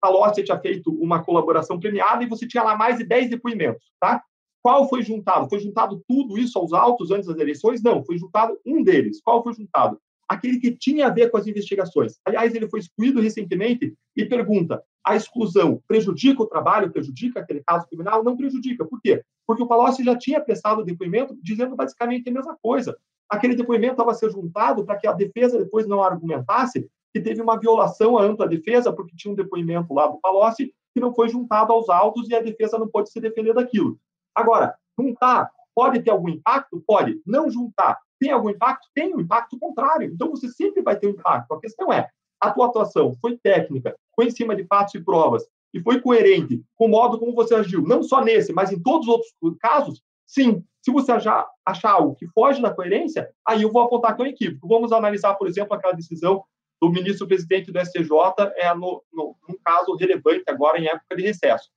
[0.00, 4.22] Palocci tinha feito uma colaboração premiada e você tinha lá mais de 10 depoimentos, tá?
[4.64, 5.46] qual foi juntado?
[5.50, 7.82] Foi juntado tudo isso aos autos antes das eleições?
[7.82, 9.20] Não, foi juntado um deles.
[9.22, 10.00] Qual foi juntado?
[10.26, 12.18] Aquele que tinha a ver com as investigações.
[12.24, 17.86] Aliás, ele foi excluído recentemente e pergunta: a exclusão prejudica o trabalho, prejudica aquele caso
[17.86, 18.24] criminal?
[18.24, 18.86] Não prejudica.
[18.86, 19.22] Por quê?
[19.46, 22.96] Porque o Palocci já tinha prestado o depoimento dizendo basicamente a mesma coisa.
[23.28, 27.40] Aquele depoimento estava a ser juntado para que a defesa depois não argumentasse que teve
[27.40, 31.28] uma violação à ampla defesa, porque tinha um depoimento lá do Palocci que não foi
[31.28, 33.98] juntado aos autos e a defesa não pode se defender daquilo.
[34.34, 36.82] Agora, juntar pode ter algum impacto?
[36.86, 37.20] Pode.
[37.26, 38.88] Não juntar tem algum impacto?
[38.94, 40.10] Tem um impacto contrário.
[40.12, 41.52] Então, você sempre vai ter um impacto.
[41.52, 42.08] A questão é,
[42.40, 45.44] a tua atuação foi técnica, foi em cima de fatos e provas,
[45.74, 49.08] e foi coerente com o modo como você agiu, não só nesse, mas em todos
[49.08, 50.64] os outros casos, sim.
[50.82, 54.24] Se você achar, achar algo que foge da coerência, aí eu vou apontar que é
[54.24, 54.68] um equívoco.
[54.68, 56.44] Vamos analisar, por exemplo, aquela decisão
[56.84, 58.10] do ministro-presidente do STJ
[58.56, 61.70] é, no, no, caso relevante agora em época de recesso.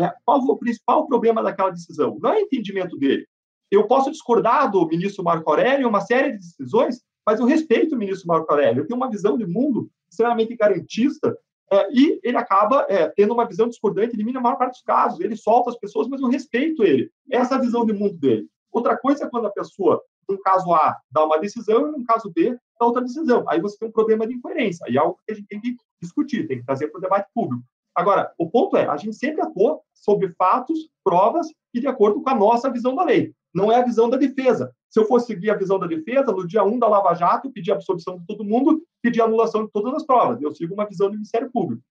[0.00, 2.18] É, qual o principal problema daquela decisão?
[2.20, 3.26] Não é entendimento dele.
[3.70, 7.94] Eu posso discordar do ministro Marco Aurélio em uma série de decisões, mas eu respeito
[7.94, 8.82] o ministro Marco Aurélio.
[8.82, 11.36] Eu tenho uma visão de mundo extremamente garantista
[11.70, 14.82] é, e ele acaba é, tendo uma visão discordante de mim na maior parte dos
[14.82, 15.20] casos.
[15.20, 17.10] Ele solta as pessoas, mas eu respeito ele.
[17.30, 18.48] Essa é a visão de mundo dele.
[18.72, 22.30] Outra coisa é quando a pessoa, num caso A, dá uma decisão e num caso
[22.34, 23.44] B, dá outra decisão.
[23.48, 24.84] Aí você tem um problema de incoerência.
[24.88, 27.28] E é algo que a gente tem que discutir, tem que trazer para o debate
[27.34, 27.64] público.
[27.94, 32.30] Agora, o ponto é, a gente sempre atuou sobre fatos, provas e de acordo com
[32.30, 33.32] a nossa visão da lei.
[33.54, 34.74] Não é a visão da defesa.
[34.90, 37.70] Se eu fosse seguir a visão da defesa, no dia 1 da Lava Jato, pedir
[37.70, 40.42] a absolvição de todo mundo, pedir a anulação de todas as provas.
[40.42, 41.82] Eu sigo uma visão do Ministério Público.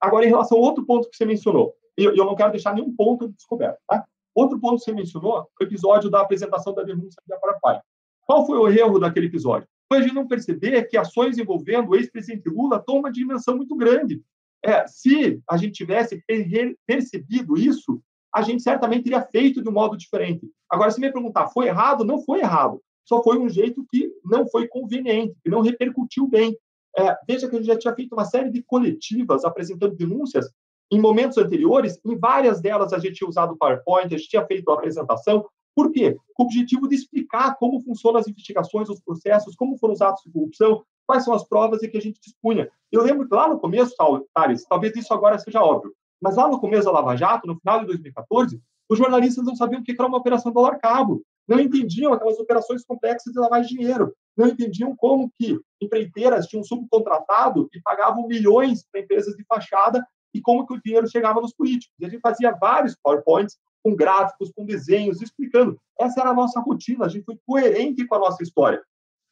[0.00, 2.94] Agora, em relação ao outro ponto que você mencionou, eu, eu não quero deixar nenhum
[2.94, 4.04] ponto descoberto, tá?
[4.34, 7.80] Outro ponto que você mencionou, o episódio da apresentação da denúncia de Aparapai.
[8.26, 9.68] Qual foi o erro daquele episódio?
[9.88, 13.74] Foi a gente não perceber que ações envolvendo o ex-presidente Lula tomam uma dimensão muito
[13.74, 14.22] grande.
[14.64, 16.22] É, se a gente tivesse
[16.86, 18.00] percebido isso,
[18.32, 20.48] a gente certamente teria feito de um modo diferente.
[20.70, 22.04] Agora, se me perguntar, foi errado?
[22.04, 22.80] Não foi errado.
[23.04, 26.56] Só foi um jeito que não foi conveniente, que não repercutiu bem.
[26.96, 30.48] É, veja que a gente já tinha feito uma série de coletivas apresentando denúncias
[30.90, 34.44] em momentos anteriores, em várias delas a gente tinha usado o PowerPoint, a gente tinha
[34.44, 35.46] feito a apresentação.
[35.74, 36.16] Por quê?
[36.34, 40.24] Com o objetivo de explicar como funcionam as investigações, os processos, como foram os atos
[40.24, 42.68] de corrupção, quais são as provas e que a gente dispunha.
[42.90, 43.94] Eu lembro que lá no começo,
[44.34, 47.80] Thales, talvez isso agora seja óbvio, mas lá no começo da Lava Jato, no final
[47.80, 52.12] de 2014, os jornalistas não sabiam o que era uma operação dólar cabo, não entendiam
[52.12, 58.26] aquelas operações complexas de de dinheiro, não entendiam como que empreiteiras tinham subcontratado e pagavam
[58.26, 60.04] milhões para empresas de fachada
[60.34, 61.94] e como que o dinheiro chegava nos políticos.
[61.98, 65.78] E a gente fazia vários PowerPoints com gráficos, com desenhos, explicando.
[65.98, 68.82] Essa era a nossa rotina, a gente foi coerente com a nossa história.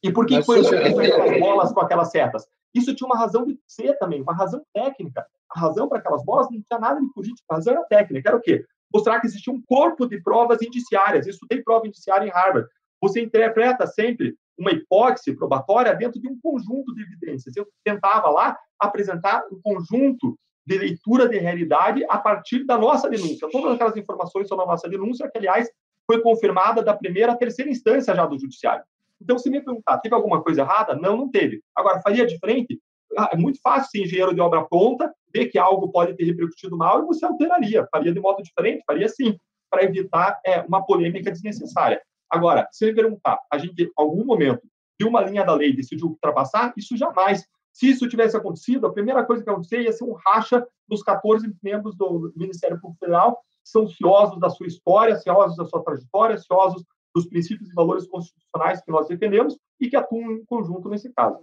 [0.03, 2.47] E por que Mas foi aquelas bolas com aquelas setas?
[2.75, 5.27] Isso tinha uma razão de ser também, uma razão técnica.
[5.51, 8.29] A razão para aquelas bolas não tinha nada de política, a razão era técnica.
[8.29, 8.65] Era o quê?
[8.93, 11.27] Mostrar que existia um corpo de provas indiciárias.
[11.27, 12.69] Eu estudei prova indiciária em Harvard.
[13.03, 17.57] Você interpreta sempre uma hipótese probatória dentro de um conjunto de evidências.
[17.57, 20.39] Eu tentava lá apresentar um conjunto
[20.69, 23.49] de leitura de realidade a partir da nossa denúncia.
[23.51, 25.67] Todas aquelas informações sobre a nossa denúncia, que, aliás,
[26.07, 28.85] foi confirmada da primeira à terceira instância já do judiciário.
[29.21, 30.95] Então, se me perguntar, teve alguma coisa errada?
[30.95, 31.63] Não, não teve.
[31.75, 32.79] Agora, faria diferente?
[33.17, 36.77] Ah, é muito fácil ser engenheiro de obra pronta, ver que algo pode ter repercutido
[36.77, 37.89] mal e você alteraria.
[37.91, 38.85] Faria de modo diferente?
[38.87, 39.39] Faria sim,
[39.71, 42.03] para evitar é, uma polêmica desnecessária.
[42.29, 44.61] Agora, se me perguntar, a gente, em algum momento,
[45.01, 47.47] de uma linha da lei decidiu ultrapassar, isso jamais.
[47.79, 51.55] Se isso tivesse acontecido, a primeira coisa que acontecer ia ser um racha dos 14
[51.63, 56.37] membros do Ministério Público Federal, que são ciosos da sua história, ciosos da sua trajetória,
[56.39, 61.13] ciosos dos princípios e valores constitucionais que nós defendemos e que atuam em conjunto nesse
[61.13, 61.39] caso.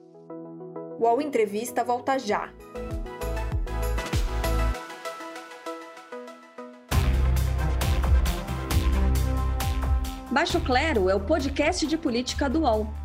[1.00, 2.52] O UOL Entrevista volta já.
[10.30, 13.05] Baixo Clero é o podcast de política do UOL.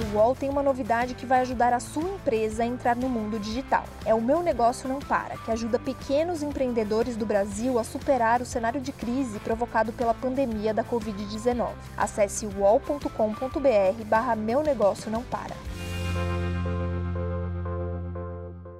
[0.00, 3.38] O UOL tem uma novidade que vai ajudar a sua empresa a entrar no mundo
[3.38, 3.84] digital.
[4.04, 8.46] É o Meu Negócio Não Para, que ajuda pequenos empreendedores do Brasil a superar o
[8.46, 11.72] cenário de crise provocado pela pandemia da Covid-19.
[11.96, 15.54] Acesse uol.com.br barra Meu Negócio Não Para.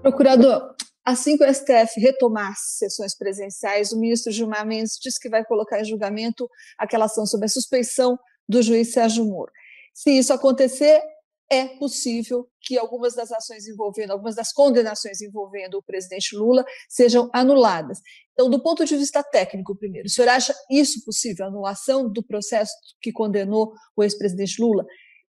[0.03, 5.45] Procurador, assim que o STF retomar sessões presenciais, o ministro Gilmar Mendes disse que vai
[5.45, 6.49] colocar em julgamento
[6.79, 8.18] aquela ação sobre a suspeição
[8.49, 9.53] do juiz Sérgio Moro.
[9.93, 11.03] Se isso acontecer,
[11.51, 17.28] é possível que algumas das ações envolvendo, algumas das condenações envolvendo o presidente Lula sejam
[17.32, 17.99] anuladas.
[18.32, 22.22] Então, do ponto de vista técnico, primeiro, o senhor acha isso possível, a anulação do
[22.22, 22.72] processo
[23.03, 24.84] que condenou o ex-presidente Lula?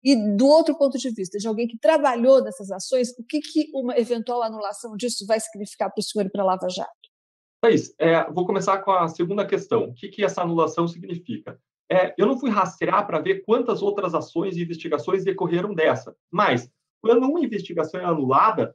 [0.04, 3.70] E do outro ponto de vista, de alguém que trabalhou nessas ações, o que, que
[3.74, 6.90] uma eventual anulação disso vai significar para o senhor e para a Lava Jato?
[7.62, 9.84] Thaís, é, vou começar com a segunda questão.
[9.84, 11.60] O que, que essa anulação significa?
[11.90, 16.70] É, eu não fui rastrear para ver quantas outras ações e investigações decorreram dessa, mas
[17.00, 18.74] quando uma investigação é anulada,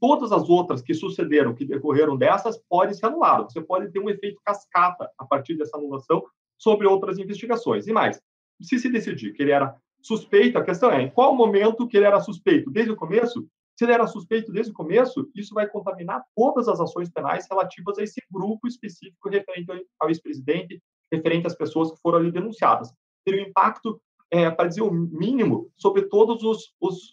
[0.00, 3.52] todas as outras que sucederam, que decorreram dessas, podem ser anuladas.
[3.52, 6.22] Você pode ter um efeito cascata a partir dessa anulação
[6.56, 7.86] sobre outras investigações.
[7.86, 8.20] E mais,
[8.60, 12.06] se se decidir que ele era suspeito, a questão é em qual momento que ele
[12.06, 12.70] era suspeito?
[12.70, 13.46] Desde o começo?
[13.76, 17.98] Se ele era suspeito desde o começo, isso vai contaminar todas as ações penais relativas
[17.98, 20.80] a esse grupo específico referente ao ex-presidente,
[21.14, 22.92] referente às pessoas que foram ali denunciadas.
[23.24, 24.00] Teria um impacto,
[24.30, 26.42] é, para dizer o mínimo, sobre todas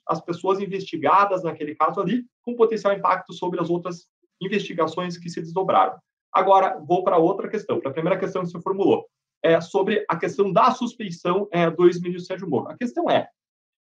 [0.08, 4.08] as pessoas investigadas naquele caso ali, com potencial impacto sobre as outras
[4.42, 5.98] investigações que se desdobraram.
[6.34, 9.06] Agora, vou para outra questão, para a primeira questão que você formulou,
[9.44, 12.70] é sobre a questão da suspeição é, do ex-ministro Sérgio Moro.
[12.70, 13.28] A questão é,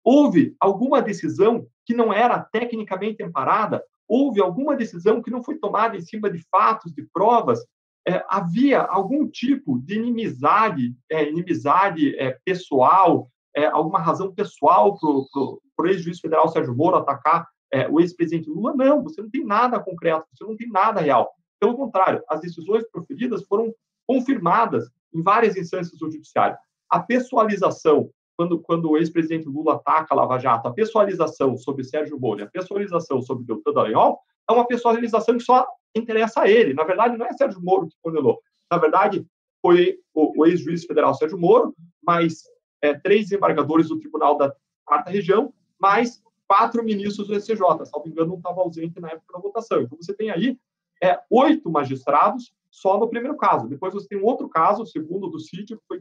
[0.03, 3.83] houve alguma decisão que não era tecnicamente amparada?
[4.07, 7.65] Houve alguma decisão que não foi tomada em cima de fatos, de provas,
[8.07, 15.87] é, havia algum tipo de inimizade, é, inimizade é, pessoal, é, alguma razão pessoal para
[15.87, 18.75] o ex-juiz federal Sérgio Moro atacar é, o ex-presidente Lula?
[18.75, 21.33] Não, você não tem nada concreto, você não tem nada real.
[21.59, 23.73] Pelo contrário, as decisões proferidas foram
[24.07, 26.59] confirmadas em várias instâncias do judiciário.
[26.91, 32.19] A pessoalização, quando, quando o ex-presidente Lula ataca a Lava Jato, a pessoalização sobre Sérgio
[32.21, 34.19] Moro, a pessoalização sobre Deltan Dallagnol,
[34.49, 36.75] é uma pessoalização que só interessa a ele.
[36.75, 38.41] Na verdade, não é Sérgio Moro que condenou.
[38.71, 39.27] Na verdade,
[39.63, 42.43] foi o, o ex-juiz federal Sérgio Moro, mais
[42.83, 47.87] é, três embargadores do Tribunal da Quarta Região, mais quatro ministros do SCJ.
[47.87, 49.83] Salvo engano, não estava ausente na época da votação.
[49.83, 50.59] Então, você tem aí
[51.03, 53.69] é, oito magistrados só no primeiro caso.
[53.69, 56.01] Depois você tem um outro caso, o segundo do sítio, que foi,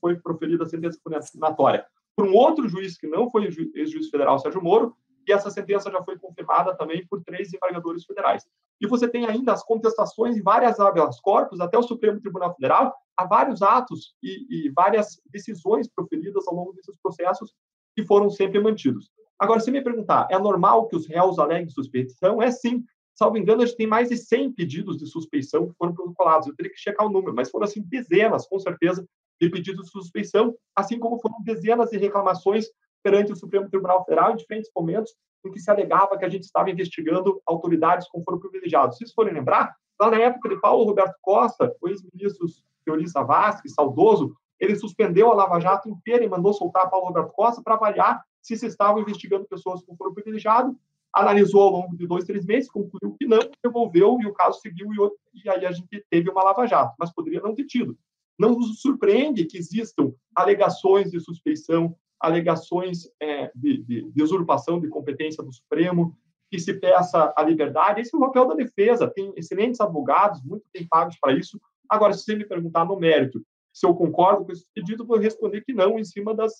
[0.00, 1.86] foi proferida a sentença condenatória
[2.20, 4.94] por um outro juiz que não foi ex-juiz federal Sérgio Moro,
[5.26, 8.44] e essa sentença já foi confirmada também por três embargadores federais.
[8.80, 12.94] E você tem ainda as contestações em várias habeas corpus, até o Supremo Tribunal Federal,
[13.16, 17.54] a vários atos e, e várias decisões proferidas ao longo desses processos
[17.94, 19.10] que foram sempre mantidos.
[19.38, 22.42] Agora, se me perguntar, é normal que os réus aleguem suspeição?
[22.42, 22.84] É sim.
[23.14, 26.48] Salvo engano, a gente tem mais de 100 pedidos de suspeição que foram protocolados.
[26.48, 29.06] Eu teria que checar o número, mas foram assim dezenas, com certeza,
[29.40, 32.66] de pedidos de suspeição, assim como foram dezenas de reclamações
[33.02, 36.44] perante o Supremo Tribunal Federal em diferentes momentos em que se alegava que a gente
[36.44, 38.92] estava investigando autoridades com foro privilegiado.
[38.92, 42.46] Se vocês forem lembrar, lá na época de Paulo Roberto Costa, o ex-ministro
[42.84, 47.62] Teori Savassi, saudoso, ele suspendeu a Lava Jato inteira e mandou soltar Paulo Roberto Costa
[47.62, 50.76] para avaliar se se estavam investigando pessoas com foro privilegiado,
[51.12, 54.88] analisou ao longo de dois, três meses, concluiu que não, devolveu e o caso seguiu
[54.92, 57.98] e, e aí a gente teve uma Lava Jato, mas poderia não ter tido.
[58.38, 64.88] Não nos surpreende que existam alegações de suspeição alegações é, de, de, de, usurpação de
[64.88, 66.16] competência do Supremo,
[66.50, 68.00] que se peça a liberdade.
[68.00, 69.08] Esse é o papel da defesa.
[69.08, 71.60] Tem excelentes advogados, muito bem pagos para isso.
[71.88, 73.42] Agora, se você me perguntar no mérito
[73.72, 76.54] se eu concordo com esse pedido, vou responder que não, em cima das,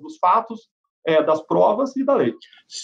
[0.00, 0.68] dos fatos,
[1.06, 2.34] é, das provas e da lei.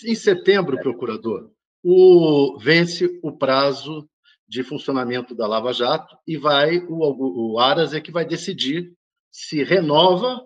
[0.07, 1.51] Em setembro, procurador,
[1.83, 4.09] o, vence o prazo
[4.49, 8.93] de funcionamento da Lava Jato e vai o, o Aras é que vai decidir
[9.31, 10.45] se renova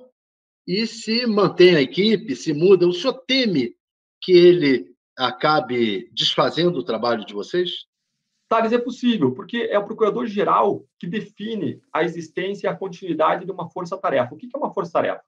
[0.67, 2.87] e se mantém a equipe, se muda.
[2.87, 3.75] O senhor teme
[4.21, 7.87] que ele acabe desfazendo o trabalho de vocês?
[8.49, 13.51] Thales, é possível, porque é o procurador-geral que define a existência e a continuidade de
[13.51, 14.35] uma força-tarefa.
[14.35, 15.23] O que é uma força-tarefa?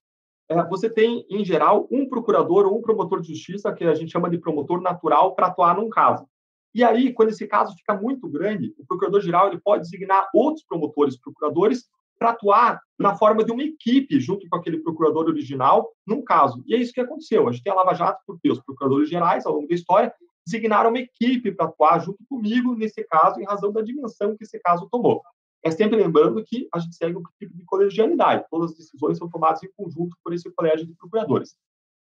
[0.49, 4.13] É, você tem, em geral, um procurador ou um promotor de justiça, que a gente
[4.13, 6.27] chama de promotor natural, para atuar num caso.
[6.75, 11.19] E aí, quando esse caso fica muito grande, o procurador-geral ele pode designar outros promotores,
[11.19, 11.87] procuradores,
[12.19, 16.63] para atuar na forma de uma equipe junto com aquele procurador original num caso.
[16.67, 17.49] E é isso que aconteceu.
[17.49, 20.13] A gente tem a Lava Jato porque os procuradores gerais, ao longo da história,
[20.45, 24.59] designaram uma equipe para atuar junto comigo nesse caso, em razão da dimensão que esse
[24.59, 25.23] caso tomou.
[25.63, 28.45] É sempre lembrando que a gente segue o princípio de colegialidade.
[28.51, 31.57] Todas as decisões são tomadas em conjunto por esse colégio de procuradores.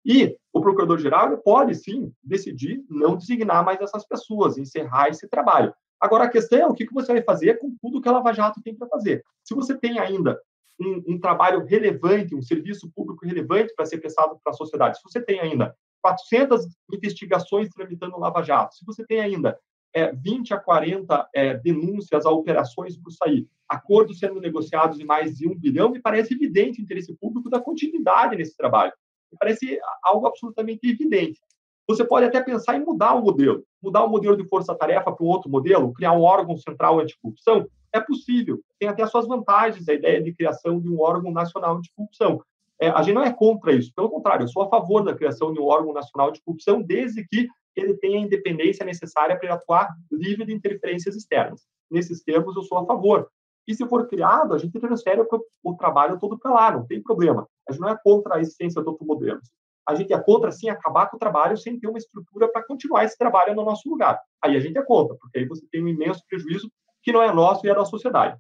[0.05, 5.73] E o procurador-geral pode, sim, decidir não designar mais essas pessoas, encerrar esse trabalho.
[5.99, 8.61] Agora, a questão é o que você vai fazer com tudo que a Lava Jato
[8.61, 9.23] tem para fazer.
[9.43, 10.39] Se você tem ainda
[10.79, 15.03] um, um, trabalho relevante, um serviço público relevante para ser prestado para a sociedade, se
[15.03, 19.57] você tem ainda 400 investigações tramitando Lava Jato, se você tem ainda
[19.93, 25.35] é, 20 a 40 é, denúncias a operações por sair, acordos sendo negociados em mais
[25.35, 28.93] de um bilhão, me parece evidente o interesse público da continuidade nesse trabalho.
[29.39, 31.41] parece algo absolutamente evidente.
[31.87, 35.29] Você pode até pensar em mudar o modelo, mudar o modelo de força-tarefa para um
[35.29, 37.65] outro modelo, criar um órgão central anticorrupção.
[37.93, 42.41] É possível, tem até suas vantagens a ideia de criação de um órgão nacional anticorrupção.
[42.79, 45.53] É, a gente não é contra isso, pelo contrário, eu sou a favor da criação
[45.53, 49.89] de um órgão nacional de corrupção, desde que ele tenha a independência necessária para atuar
[50.11, 51.65] livre de interferências externas.
[51.89, 53.29] Nesses termos, eu sou a favor.
[53.65, 55.27] E se for criado, a gente transfere o,
[55.63, 57.47] o trabalho todo para lá, não tem problema.
[57.67, 59.49] A gente não é contra a existência de outros modelos
[59.87, 63.05] a gente é contra, sim, acabar com o trabalho sem ter uma estrutura para continuar
[63.05, 64.19] esse trabalho no nosso lugar.
[64.43, 66.69] Aí a gente é contra, porque aí você tem um imenso prejuízo
[67.01, 68.37] que não é nosso e é da sociedade.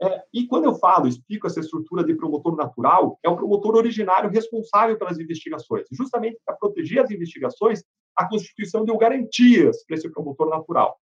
[0.00, 4.30] É, e quando eu falo, explico essa estrutura de promotor natural, é o promotor originário
[4.30, 5.86] responsável pelas investigações.
[5.90, 7.82] Justamente para proteger as investigações,
[8.16, 10.98] a Constituição deu garantias para esse promotor natural.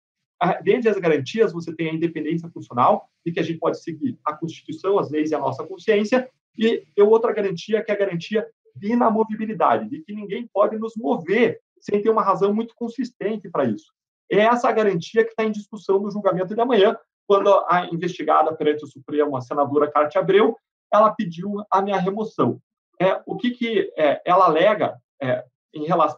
[0.62, 4.34] Dentre as garantias, você tem a independência funcional, de que a gente pode seguir a
[4.34, 6.28] Constituição, as leis e a nossa consciência,
[6.58, 11.60] e outra garantia, que é a garantia de inamovibilidade, de que ninguém pode nos mover
[11.80, 13.92] sem ter uma razão muito consistente para isso.
[14.30, 16.96] É essa garantia que está em discussão no julgamento de amanhã,
[17.26, 20.56] quando a investigada perante o Supremo, a senadora Cátia Abreu,
[20.92, 22.60] ela pediu a minha remoção.
[23.00, 25.44] É, o que, que é, ela alega é,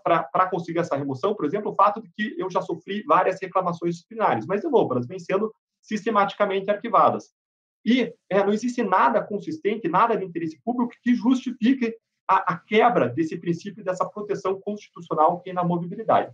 [0.02, 3.96] para conseguir essa remoção, por exemplo, o fato de que eu já sofri várias reclamações
[3.96, 5.52] disciplinares, mas de novo, elas vêm sendo
[5.82, 7.32] sistematicamente arquivadas.
[7.84, 11.94] E é, não existe nada consistente, nada de interesse público que justifique
[12.28, 16.32] a, a quebra desse princípio dessa proteção constitucional que é na mobilidade.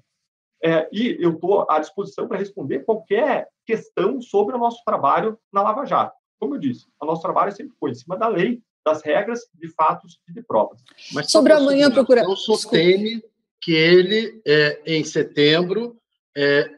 [0.63, 5.63] É, e eu estou à disposição para responder qualquer questão sobre o nosso trabalho na
[5.63, 6.17] Lava Jato.
[6.41, 9.69] Como eu disse, o nosso trabalho sempre foi em cima da lei, das regras, de
[9.69, 10.83] fatos e de provas.
[11.13, 12.27] Mas sobre amanhã procurar.
[12.27, 13.23] O senhor teme
[13.61, 15.97] que ele, é, em setembro,
[16.37, 16.71] é,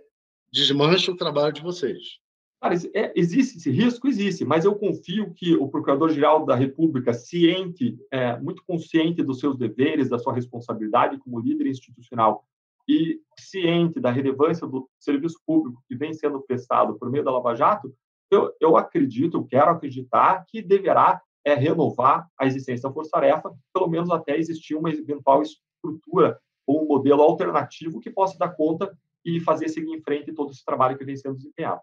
[0.53, 2.19] desmanche o trabalho de vocês.
[2.61, 4.09] Cara, é, existe esse risco?
[4.09, 9.57] Existe, mas eu confio que o Procurador-Geral da República, ciente, é, muito consciente dos seus
[9.57, 12.45] deveres, da sua responsabilidade como líder institucional
[12.89, 17.55] e ciente da relevância do serviço público que vem sendo prestado por meio da Lava
[17.55, 17.93] Jato,
[18.31, 23.89] eu, eu acredito, eu quero acreditar que deverá é, renovar a existência da força-tarefa, pelo
[23.89, 29.41] menos até existir uma eventual estrutura ou um modelo alternativo que possa dar conta e
[29.41, 31.81] fazer seguir em frente todo esse trabalho que vem sendo desempenhado.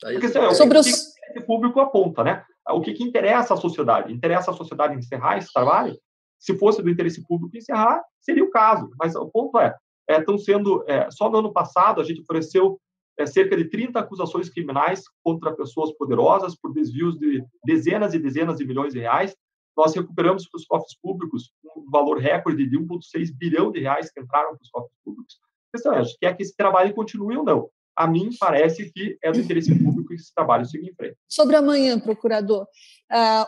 [0.00, 1.44] Porque assim, é sobre o que os...
[1.46, 2.44] público aponta, né?
[2.70, 4.12] O que, que interessa à sociedade?
[4.12, 5.96] Interessa à sociedade encerrar esse trabalho?
[6.38, 8.90] Se fosse do interesse público encerrar, seria o caso.
[8.98, 9.74] Mas o ponto é,
[10.08, 12.80] estão é, sendo é, só no ano passado a gente ofereceu
[13.18, 18.56] é, cerca de 30 acusações criminais contra pessoas poderosas por desvios de dezenas e dezenas
[18.56, 19.36] de milhões de reais.
[19.76, 24.20] Nós recuperamos para os cofres públicos um valor recorde de 1,6 bilhão de reais que
[24.20, 25.38] entraram para os cofres públicos.
[25.68, 27.70] A questão é, quer que esse trabalho continue ou não
[28.00, 31.18] a mim parece que é do interesse público que esse trabalho siga em frente.
[31.28, 32.66] Sobre amanhã, procurador,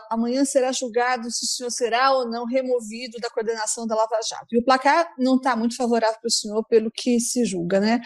[0.09, 4.47] amanhã será julgado se o senhor será ou não removido da coordenação da Lava Jato.
[4.51, 8.01] E o placar não está muito favorável para o senhor pelo que se julga, né?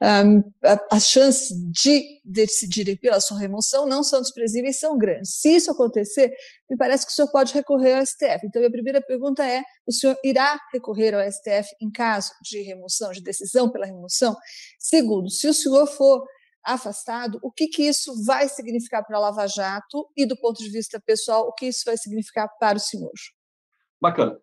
[0.00, 0.42] Um,
[0.90, 5.40] as chances de decidirem pela sua remoção não são desprezíveis, são grandes.
[5.40, 6.32] Se isso acontecer,
[6.70, 8.46] me parece que o senhor pode recorrer ao STF.
[8.46, 13.10] Então, a primeira pergunta é: o senhor irá recorrer ao STF em caso de remoção,
[13.10, 14.36] de decisão pela remoção?
[14.78, 16.24] Segundo, se o senhor for
[16.64, 20.70] afastado, o que, que isso vai significar para a Lava Jato e, do ponto de
[20.70, 23.12] vista pessoal, o que isso vai significar para o senhor?
[24.00, 24.38] Bacana.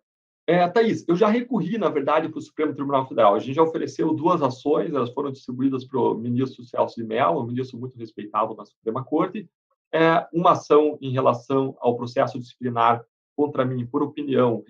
[0.46, 3.34] É, Thaís, eu já recorri, na verdade, para o Supremo Tribunal Federal.
[3.34, 7.42] A gente já ofereceu duas ações, elas foram distribuídas para o ministro Celso de Mello,
[7.42, 9.46] um ministro muito respeitado na Suprema Corte.
[9.92, 13.04] É, uma ação em relação ao processo disciplinar
[13.36, 14.64] contra mim, por opinião,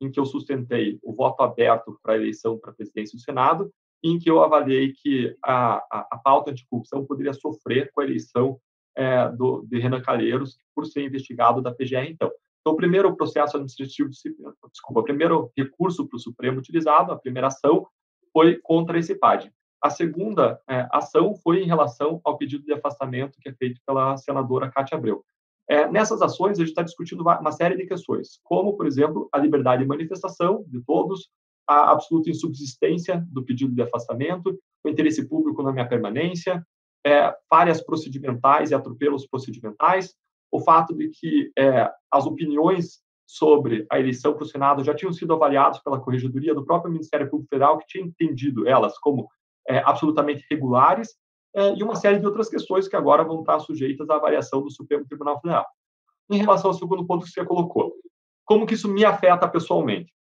[0.00, 3.72] em que eu sustentei o voto aberto para a eleição para a presidência do Senado,
[4.04, 8.60] em que eu avaliei que a, a, a pauta anticorrupção poderia sofrer com a eleição
[8.94, 12.30] é, do, de Renan Calheiros por ser investigado da PGR, então.
[12.60, 14.10] Então, o primeiro processo administrativo,
[14.70, 17.86] desculpa, o primeiro recurso para o Supremo utilizado, a primeira ação,
[18.32, 19.52] foi contra esse PAD.
[19.82, 24.16] A segunda é, ação foi em relação ao pedido de afastamento que é feito pela
[24.16, 25.24] senadora Cátia Abreu.
[25.68, 29.38] É, nessas ações, a gente está discutindo uma série de questões, como, por exemplo, a
[29.38, 31.30] liberdade de manifestação de todos,
[31.66, 36.64] a absoluta insubsistência do pedido de afastamento, o interesse público na minha permanência,
[37.06, 40.14] é, falhas procedimentais e atropelos procedimentais,
[40.50, 45.12] o fato de que é, as opiniões sobre a eleição para o Senado já tinham
[45.12, 49.28] sido avaliadas pela Corregedoria do próprio Ministério Público Federal, que tinha entendido elas como
[49.68, 51.16] é, absolutamente regulares,
[51.56, 54.70] é, e uma série de outras questões que agora vão estar sujeitas à avaliação do
[54.70, 55.66] Supremo Tribunal Federal.
[56.30, 57.94] Em relação ao segundo ponto que você colocou,
[58.44, 60.13] como que isso me afeta pessoalmente?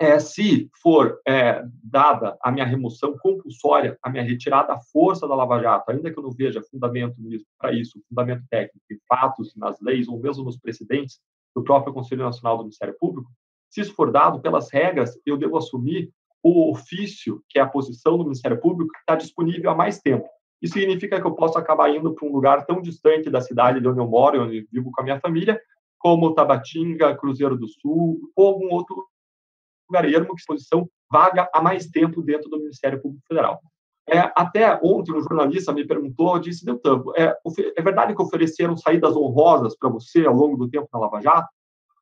[0.00, 5.34] É, se for é, dada a minha remoção compulsória, a minha retirada à força da
[5.34, 7.16] Lava Jato, ainda que eu não veja fundamento
[7.58, 11.18] para isso, fundamento técnico fatos, nas leis ou mesmo nos precedentes
[11.54, 13.30] do próprio Conselho Nacional do Ministério Público,
[13.70, 16.10] se isso for dado pelas regras, eu devo assumir
[16.42, 20.28] o ofício, que é a posição do Ministério Público, que está disponível há mais tempo.
[20.62, 23.88] Isso significa que eu posso acabar indo para um lugar tão distante da cidade de
[23.88, 25.60] onde eu moro, onde eu vivo com a minha família,
[25.98, 29.06] como Tabatinga, Cruzeiro do Sul, ou algum outro
[29.88, 33.60] lugar ermo que posição vaga há mais tempo dentro do Ministério Público Federal.
[34.10, 37.36] É, até ontem um jornalista me perguntou, disse, Deltan, é,
[37.76, 41.48] é verdade que ofereceram saídas honrosas para você ao longo do tempo na Lava Jato?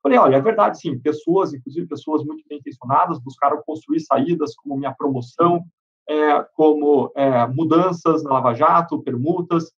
[0.00, 0.96] Falei, olha, é verdade, sim.
[1.00, 5.64] Pessoas, inclusive pessoas muito bem intencionadas, buscaram construir saídas como minha promoção,
[6.08, 9.72] é, como é, mudanças na Lava Jato, permutas,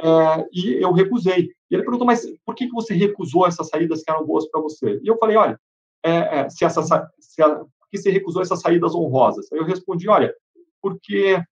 [0.00, 1.50] é, e eu recusei.
[1.70, 4.60] E ele perguntou, mas por que, que você recusou essas saídas que eram boas para
[4.60, 4.98] você?
[5.02, 5.60] E eu falei, olha,
[6.04, 6.82] é, é, se essa,
[7.18, 9.50] se a, que você recusou essas saídas honrosas?
[9.52, 10.34] Aí eu respondi, olha,
[10.82, 11.42] porque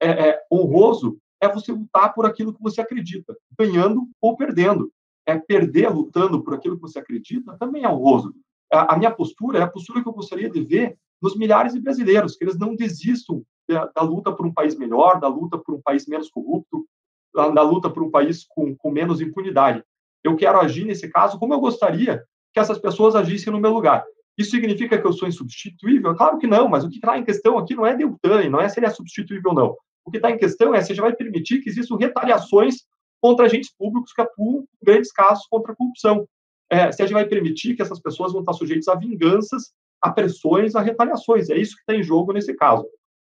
[0.00, 4.90] é, honroso é você lutar por aquilo que você acredita, ganhando ou perdendo
[5.26, 8.32] é perder lutando por aquilo que você acredita também é honroso.
[8.72, 11.80] A, a minha postura é a postura que eu gostaria de ver nos milhares de
[11.80, 15.74] brasileiros, que eles não desistam da, da luta por um país melhor, da luta por
[15.74, 16.86] um país menos corrupto,
[17.34, 19.82] da, da luta por um país com, com menos impunidade.
[20.22, 22.22] Eu quero agir nesse caso como eu gostaria
[22.56, 24.02] que essas pessoas agissem no meu lugar.
[24.38, 26.14] Isso significa que eu sou insubstituível?
[26.14, 28.66] Claro que não, mas o que está em questão aqui não é Deltan, não é
[28.66, 29.76] se ele é substituível ou não.
[30.06, 32.76] O que está em questão é se já vai permitir que existam retaliações
[33.20, 36.26] contra agentes públicos que atuam em grandes casos contra a corrupção.
[36.70, 40.10] É, se a gente vai permitir que essas pessoas vão estar sujeitas a vinganças, a
[40.10, 41.50] pressões, a retaliações.
[41.50, 42.88] É isso que está em jogo nesse caso.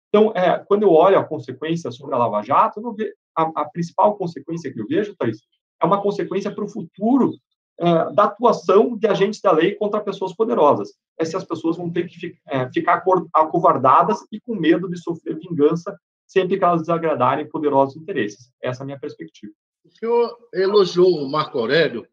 [0.09, 4.17] Então, é, quando eu olho a consequência sobre a Lava Jato, vejo, a, a, principal
[4.17, 5.37] consequência que eu vejo, Thaís,
[5.81, 7.31] é uma consequência para o futuro
[7.79, 10.93] é, da atuação de agentes da lei contra pessoas poderosas.
[11.19, 13.03] É se as pessoas vão ter que fi, é, ficar
[13.33, 15.97] acovardadas e com medo de sofrer vingança
[16.27, 18.51] sempre que elas desagradarem poderosos interesses.
[18.61, 19.53] Essa é a minha perspectiva.
[19.85, 22.07] O senhor elogiou o Marco Aurélio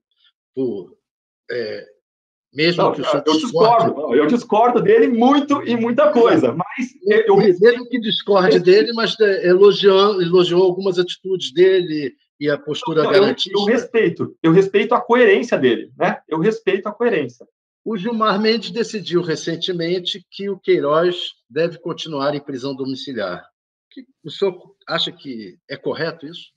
[0.54, 0.96] por.
[1.50, 1.86] É,
[2.52, 6.88] mesmo não, que o senhor eu discordo, eu discordo dele muito e muita coisa, mas
[7.26, 13.04] eu mesmo que discorde dele, mas é, elogiou, elogiou algumas atitudes dele e a postura
[13.04, 13.58] não, garantista.
[13.58, 16.20] Eu, eu, respeito, eu respeito a coerência dele, né?
[16.26, 17.46] Eu respeito a coerência.
[17.84, 23.44] O Gilmar Mendes decidiu recentemente que o Queiroz deve continuar em prisão domiciliar.
[24.24, 26.52] O senhor acha que é correto isso?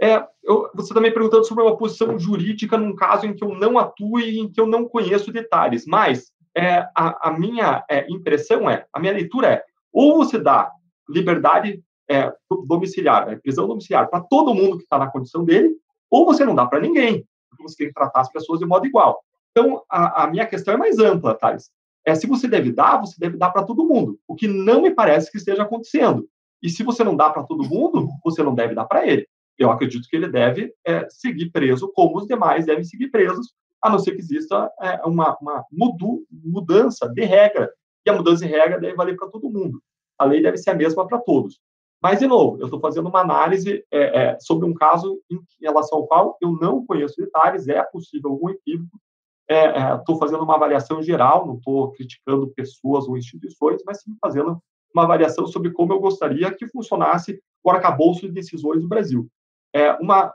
[0.00, 3.78] É, eu, você também perguntando sobre uma posição jurídica num caso em que eu não
[3.78, 8.68] atuo e em que eu não conheço detalhes, mas é, a, a, minha é, impressão
[8.68, 10.70] é, a minha leitura é, ou você dá
[11.08, 12.32] liberdade é,
[12.66, 15.74] domiciliar, né, prisão domiciliar para todo mundo que está na condição dele,
[16.10, 18.86] ou você não dá para ninguém, porque você tem que tratar as pessoas de modo
[18.86, 19.22] igual.
[19.50, 21.70] Então, a, a minha questão é mais ampla, Thales.
[22.04, 24.90] É, se você deve dar, você deve dar para todo mundo, o que não me
[24.90, 26.28] parece que esteja acontecendo.
[26.62, 29.26] E se você não dá para todo mundo, você não deve dar para ele
[29.58, 33.88] eu acredito que ele deve é, seguir preso como os demais devem seguir presos, a
[33.88, 37.70] não ser que exista é, uma, uma mudu, mudança de regra.
[38.04, 39.82] E a mudança de regra deve valer para todo mundo.
[40.18, 41.60] A lei deve ser a mesma para todos.
[42.02, 45.98] Mas, de novo, eu estou fazendo uma análise é, é, sobre um caso em, relação
[45.98, 49.00] ao qual eu não conheço detalhes, é possível algum equívoco.
[49.48, 54.16] Estou é, é, fazendo uma avaliação geral, não estou criticando pessoas ou instituições, mas sim
[54.20, 54.60] fazendo
[54.92, 59.28] uma avaliação sobre como eu gostaria que funcionasse o arcabouço de decisões do Brasil.
[59.74, 60.34] É uma,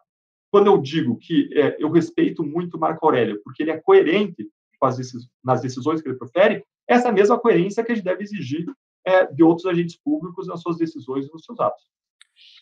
[0.52, 4.50] quando eu digo que é, eu respeito muito Marco Aurélio, porque ele é coerente
[4.82, 4.98] as
[5.44, 8.66] nas decisões que ele profere, essa mesma coerência que a gente deve exigir
[9.06, 11.84] é, de outros agentes públicos nas suas decisões e nos seus atos.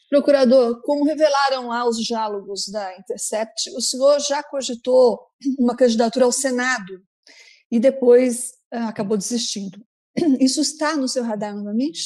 [0.10, 5.20] Procurador, como revelaram lá os diálogos da Intercept, o senhor já cogitou
[5.58, 7.02] uma candidatura ao Senado
[7.72, 9.80] e depois ah, acabou desistindo.
[10.40, 12.02] Isso está no seu radar novamente?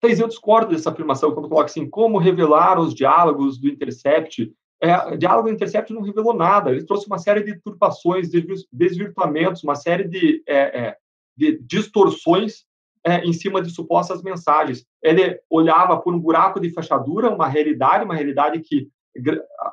[0.00, 4.52] Talvez eu discordo dessa afirmação quando coloca assim, como revelar os diálogos do Intercept.
[4.82, 8.30] É, o diálogo do Intercept não revelou nada, ele trouxe uma série de turpações,
[8.72, 10.96] desvirtuamentos, uma série de, é, é,
[11.36, 12.64] de distorções
[13.04, 14.84] é, em cima de supostas mensagens.
[15.02, 18.88] Ele olhava por um buraco de fechadura, uma realidade, uma realidade que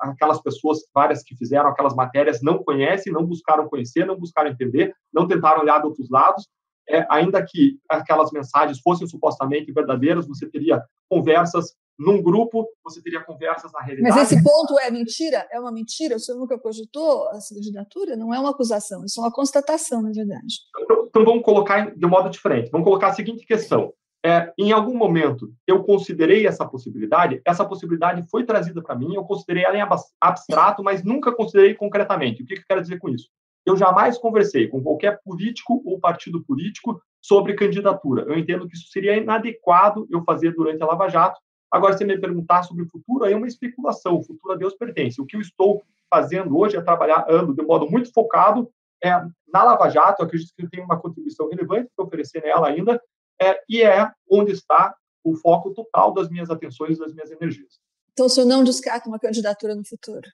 [0.01, 4.93] aquelas pessoas, várias que fizeram aquelas matérias, não conhecem, não buscaram conhecer, não buscaram entender,
[5.13, 6.47] não tentaram olhar de outros lados,
[6.89, 13.23] é, ainda que aquelas mensagens fossem supostamente verdadeiras, você teria conversas num grupo, você teria
[13.23, 14.15] conversas na realidade.
[14.15, 15.47] Mas esse ponto é mentira?
[15.51, 16.15] É uma mentira?
[16.15, 18.15] O senhor nunca cogitou essa candidatura?
[18.15, 20.55] Não é uma acusação, isso é uma constatação, na verdade.
[20.79, 22.69] Então, então vamos colocar de modo diferente.
[22.71, 23.91] Vamos colocar a seguinte questão.
[24.25, 29.23] É, em algum momento eu considerei essa possibilidade, essa possibilidade foi trazida para mim, eu
[29.23, 29.87] considerei ela em
[30.19, 32.43] abstrato, mas nunca considerei concretamente.
[32.43, 33.29] O que, que eu quero dizer com isso?
[33.65, 38.23] Eu jamais conversei com qualquer político ou partido político sobre candidatura.
[38.23, 41.39] Eu entendo que isso seria inadequado eu fazer durante a Lava Jato.
[41.71, 44.17] Agora, se me perguntar sobre o futuro, aí é uma especulação.
[44.17, 45.21] O futuro a Deus pertence.
[45.21, 48.71] O que eu estou fazendo hoje é trabalhar, ando de modo muito focado
[49.03, 49.09] é,
[49.47, 53.01] na Lava Jato, eu acredito que tem uma contribuição relevante para oferecer nela ainda,
[53.39, 57.79] é, e é onde está o foco total das minhas atenções e das minhas energias.
[58.13, 60.27] Então, o senhor não descarta uma candidatura no futuro?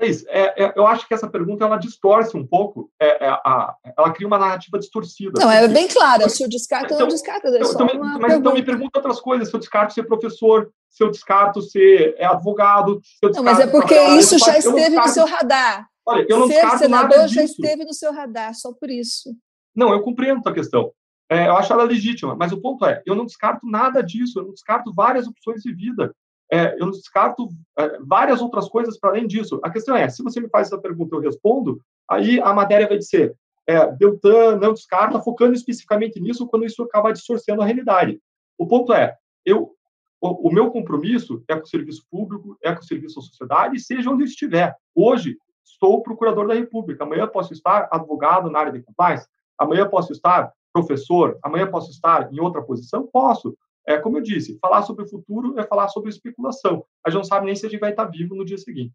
[0.00, 0.24] É isso.
[0.28, 4.12] É, é, eu acho que essa pergunta ela distorce um pouco, é, é a, ela
[4.12, 5.40] cria uma narrativa distorcida.
[5.40, 6.28] Não, é bem clara.
[6.28, 7.48] Se eu descarto, então, eu não descarto.
[7.48, 9.48] É então, então, mas então me pergunta outras coisas.
[9.48, 13.00] Se eu descarto ser professor, se eu descarto ser advogado.
[13.34, 15.88] não, mas é porque isso já esteve no seu radar.
[16.06, 17.34] Olha, eu não ser descarto senador nada disso.
[17.34, 19.34] já esteve no seu radar, só por isso.
[19.74, 20.92] Não, eu compreendo a questão.
[21.30, 24.44] É, eu acho ela legítima, mas o ponto é, eu não descarto nada disso, eu
[24.44, 26.14] não descarto várias opções de vida.
[26.50, 29.60] É, eu descarto é, várias outras coisas para além disso.
[29.62, 32.96] A questão é, se você me faz essa pergunta eu respondo, aí a matéria vai
[32.96, 33.34] dizer,
[33.66, 38.18] é, Deltan não descarta, focando especificamente nisso, quando isso acaba distorcendo a realidade.
[38.56, 39.74] O ponto é, eu,
[40.20, 43.78] o, o, meu compromisso é com o serviço público, é com o serviço à sociedade,
[43.78, 44.74] seja onde eu estiver.
[44.94, 49.28] Hoje, estou procurador da República, amanhã posso estar advogado na área de compliance,
[49.58, 53.06] amanhã posso estar professor, amanhã posso estar em outra posição?
[53.06, 53.56] Posso.
[53.88, 56.84] É, como eu disse, falar sobre o futuro é falar sobre especulação.
[57.02, 58.94] A gente não sabe nem se a gente vai estar vivo no dia seguinte.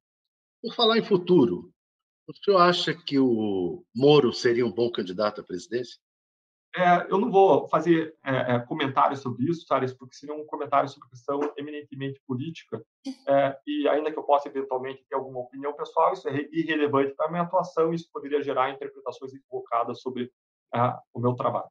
[0.61, 1.73] Por falar em futuro,
[2.29, 5.99] o senhor acha que o Moro seria um bom candidato à presidência?
[6.75, 10.87] É, eu não vou fazer é, é, comentários sobre isso, Thales, porque seria um comentário
[10.87, 12.83] sobre questão eminentemente política,
[13.27, 17.27] é, e ainda que eu possa eventualmente ter alguma opinião pessoal, isso é irrelevante para
[17.27, 20.31] a minha atuação, e isso poderia gerar interpretações equivocadas sobre
[21.13, 21.69] o meu trabalho.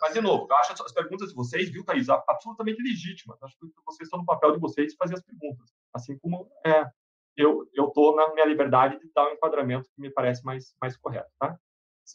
[0.00, 3.42] Mas, de novo, eu acho as perguntas de vocês, viu, Thaís, absolutamente legítimas.
[3.42, 5.70] Acho que vocês estão no papel de vocês fazer as perguntas.
[5.92, 6.88] Assim como é,
[7.36, 11.30] eu estou na minha liberdade de dar um enquadramento que me parece mais, mais correto,
[11.38, 11.58] tá?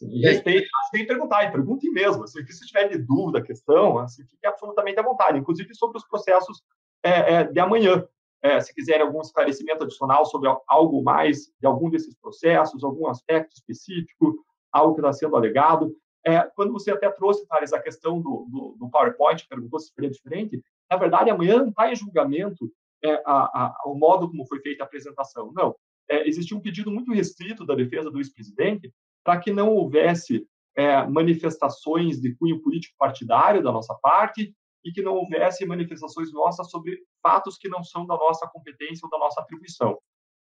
[0.02, 2.24] E respeito, tem que perguntar, e perguntem mesmo.
[2.24, 6.06] Assim, se tiver de dúvida a questão, assim, fique absolutamente à vontade, inclusive sobre os
[6.06, 6.62] processos
[7.02, 8.06] é, é, de amanhã.
[8.42, 13.54] É, se quiserem algum esclarecimento adicional sobre algo mais de algum desses processos, algum aspecto
[13.54, 15.94] específico, algo que está sendo alegado,
[16.26, 20.10] é, quando você até trouxe, Thales, a questão do, do, do, PowerPoint, perguntou se seria
[20.10, 22.70] diferente, na verdade, amanhã não está em julgamento
[23.04, 25.52] é, a, a, o modo como foi feita a apresentação.
[25.52, 25.74] Não.
[26.08, 30.46] É, existia um pedido muito restrito da defesa do ex-presidente para que não houvesse
[30.76, 34.54] é, manifestações de cunho político partidário da nossa parte
[34.84, 39.10] e que não houvesse manifestações nossas sobre fatos que não são da nossa competência ou
[39.10, 39.98] da nossa atribuição.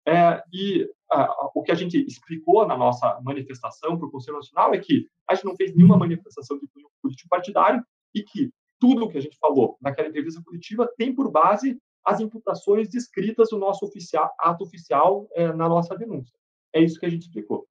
[0.06, 4.74] É, e ah, o que a gente explicou na nossa manifestação para o Conselho Nacional
[4.74, 7.82] é que a gente não fez nenhuma manifestação de cunho político partidário
[8.14, 12.20] e que tudo o que a gente falou naquela entrevista coletiva tem por base as
[12.20, 16.36] imputações descritas no nosso oficial, ato oficial é, na nossa denúncia.
[16.72, 17.66] É isso que a gente explicou.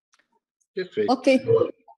[0.74, 1.12] Perfeito.
[1.12, 1.40] Ok.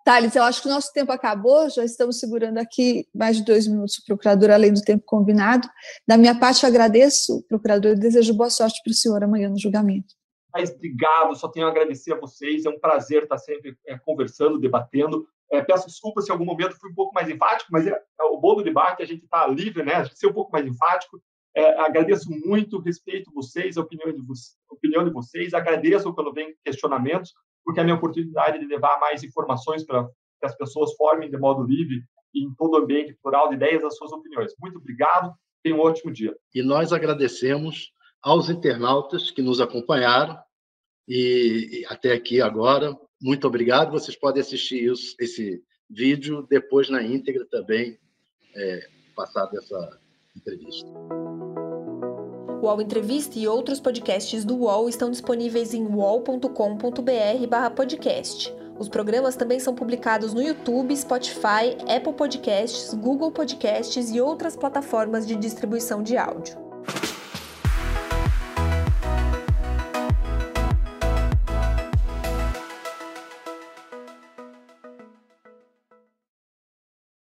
[0.04, 3.66] Thales, eu acho que o nosso tempo acabou, já estamos segurando aqui mais de dois
[3.66, 5.68] minutos, procurador, além do tempo combinado.
[6.06, 9.58] Da minha parte, eu agradeço, procurador, e desejo boa sorte para o senhor amanhã no
[9.58, 10.14] julgamento.
[10.56, 12.64] Mas obrigado, só tenho a agradecer a vocês.
[12.64, 15.26] É um prazer estar sempre é, conversando, debatendo.
[15.52, 18.24] É, peço desculpas se em algum momento fui um pouco mais enfático, mas é, é
[18.24, 19.96] o bom do debate, a gente está livre, né?
[19.96, 21.20] A gente ser um pouco mais enfático.
[21.54, 25.52] É, agradeço muito, respeito vocês, a opinião de, a opinião de vocês.
[25.52, 27.32] Agradeço quando vem questionamentos,
[27.62, 30.04] porque é a minha oportunidade de levar mais informações para
[30.40, 32.02] que as pessoas formem de modo livre
[32.34, 34.52] e em todo o ambiente plural de ideias as suas opiniões.
[34.60, 35.32] Muito obrigado,
[35.62, 36.34] tenha um ótimo dia.
[36.54, 37.90] E nós agradecemos
[38.22, 40.36] aos internautas que nos acompanharam
[41.08, 42.96] e, até aqui agora.
[43.20, 43.92] Muito obrigado.
[43.92, 47.98] Vocês podem assistir isso, esse vídeo depois na íntegra também,
[48.54, 50.00] é, passada essa
[50.36, 50.88] entrevista.
[52.60, 58.52] O UOL Entrevista e outros podcasts do UOL estão disponíveis em uol.com.br/podcast.
[58.78, 65.26] Os programas também são publicados no YouTube, Spotify, Apple Podcasts, Google Podcasts e outras plataformas
[65.26, 66.65] de distribuição de áudio.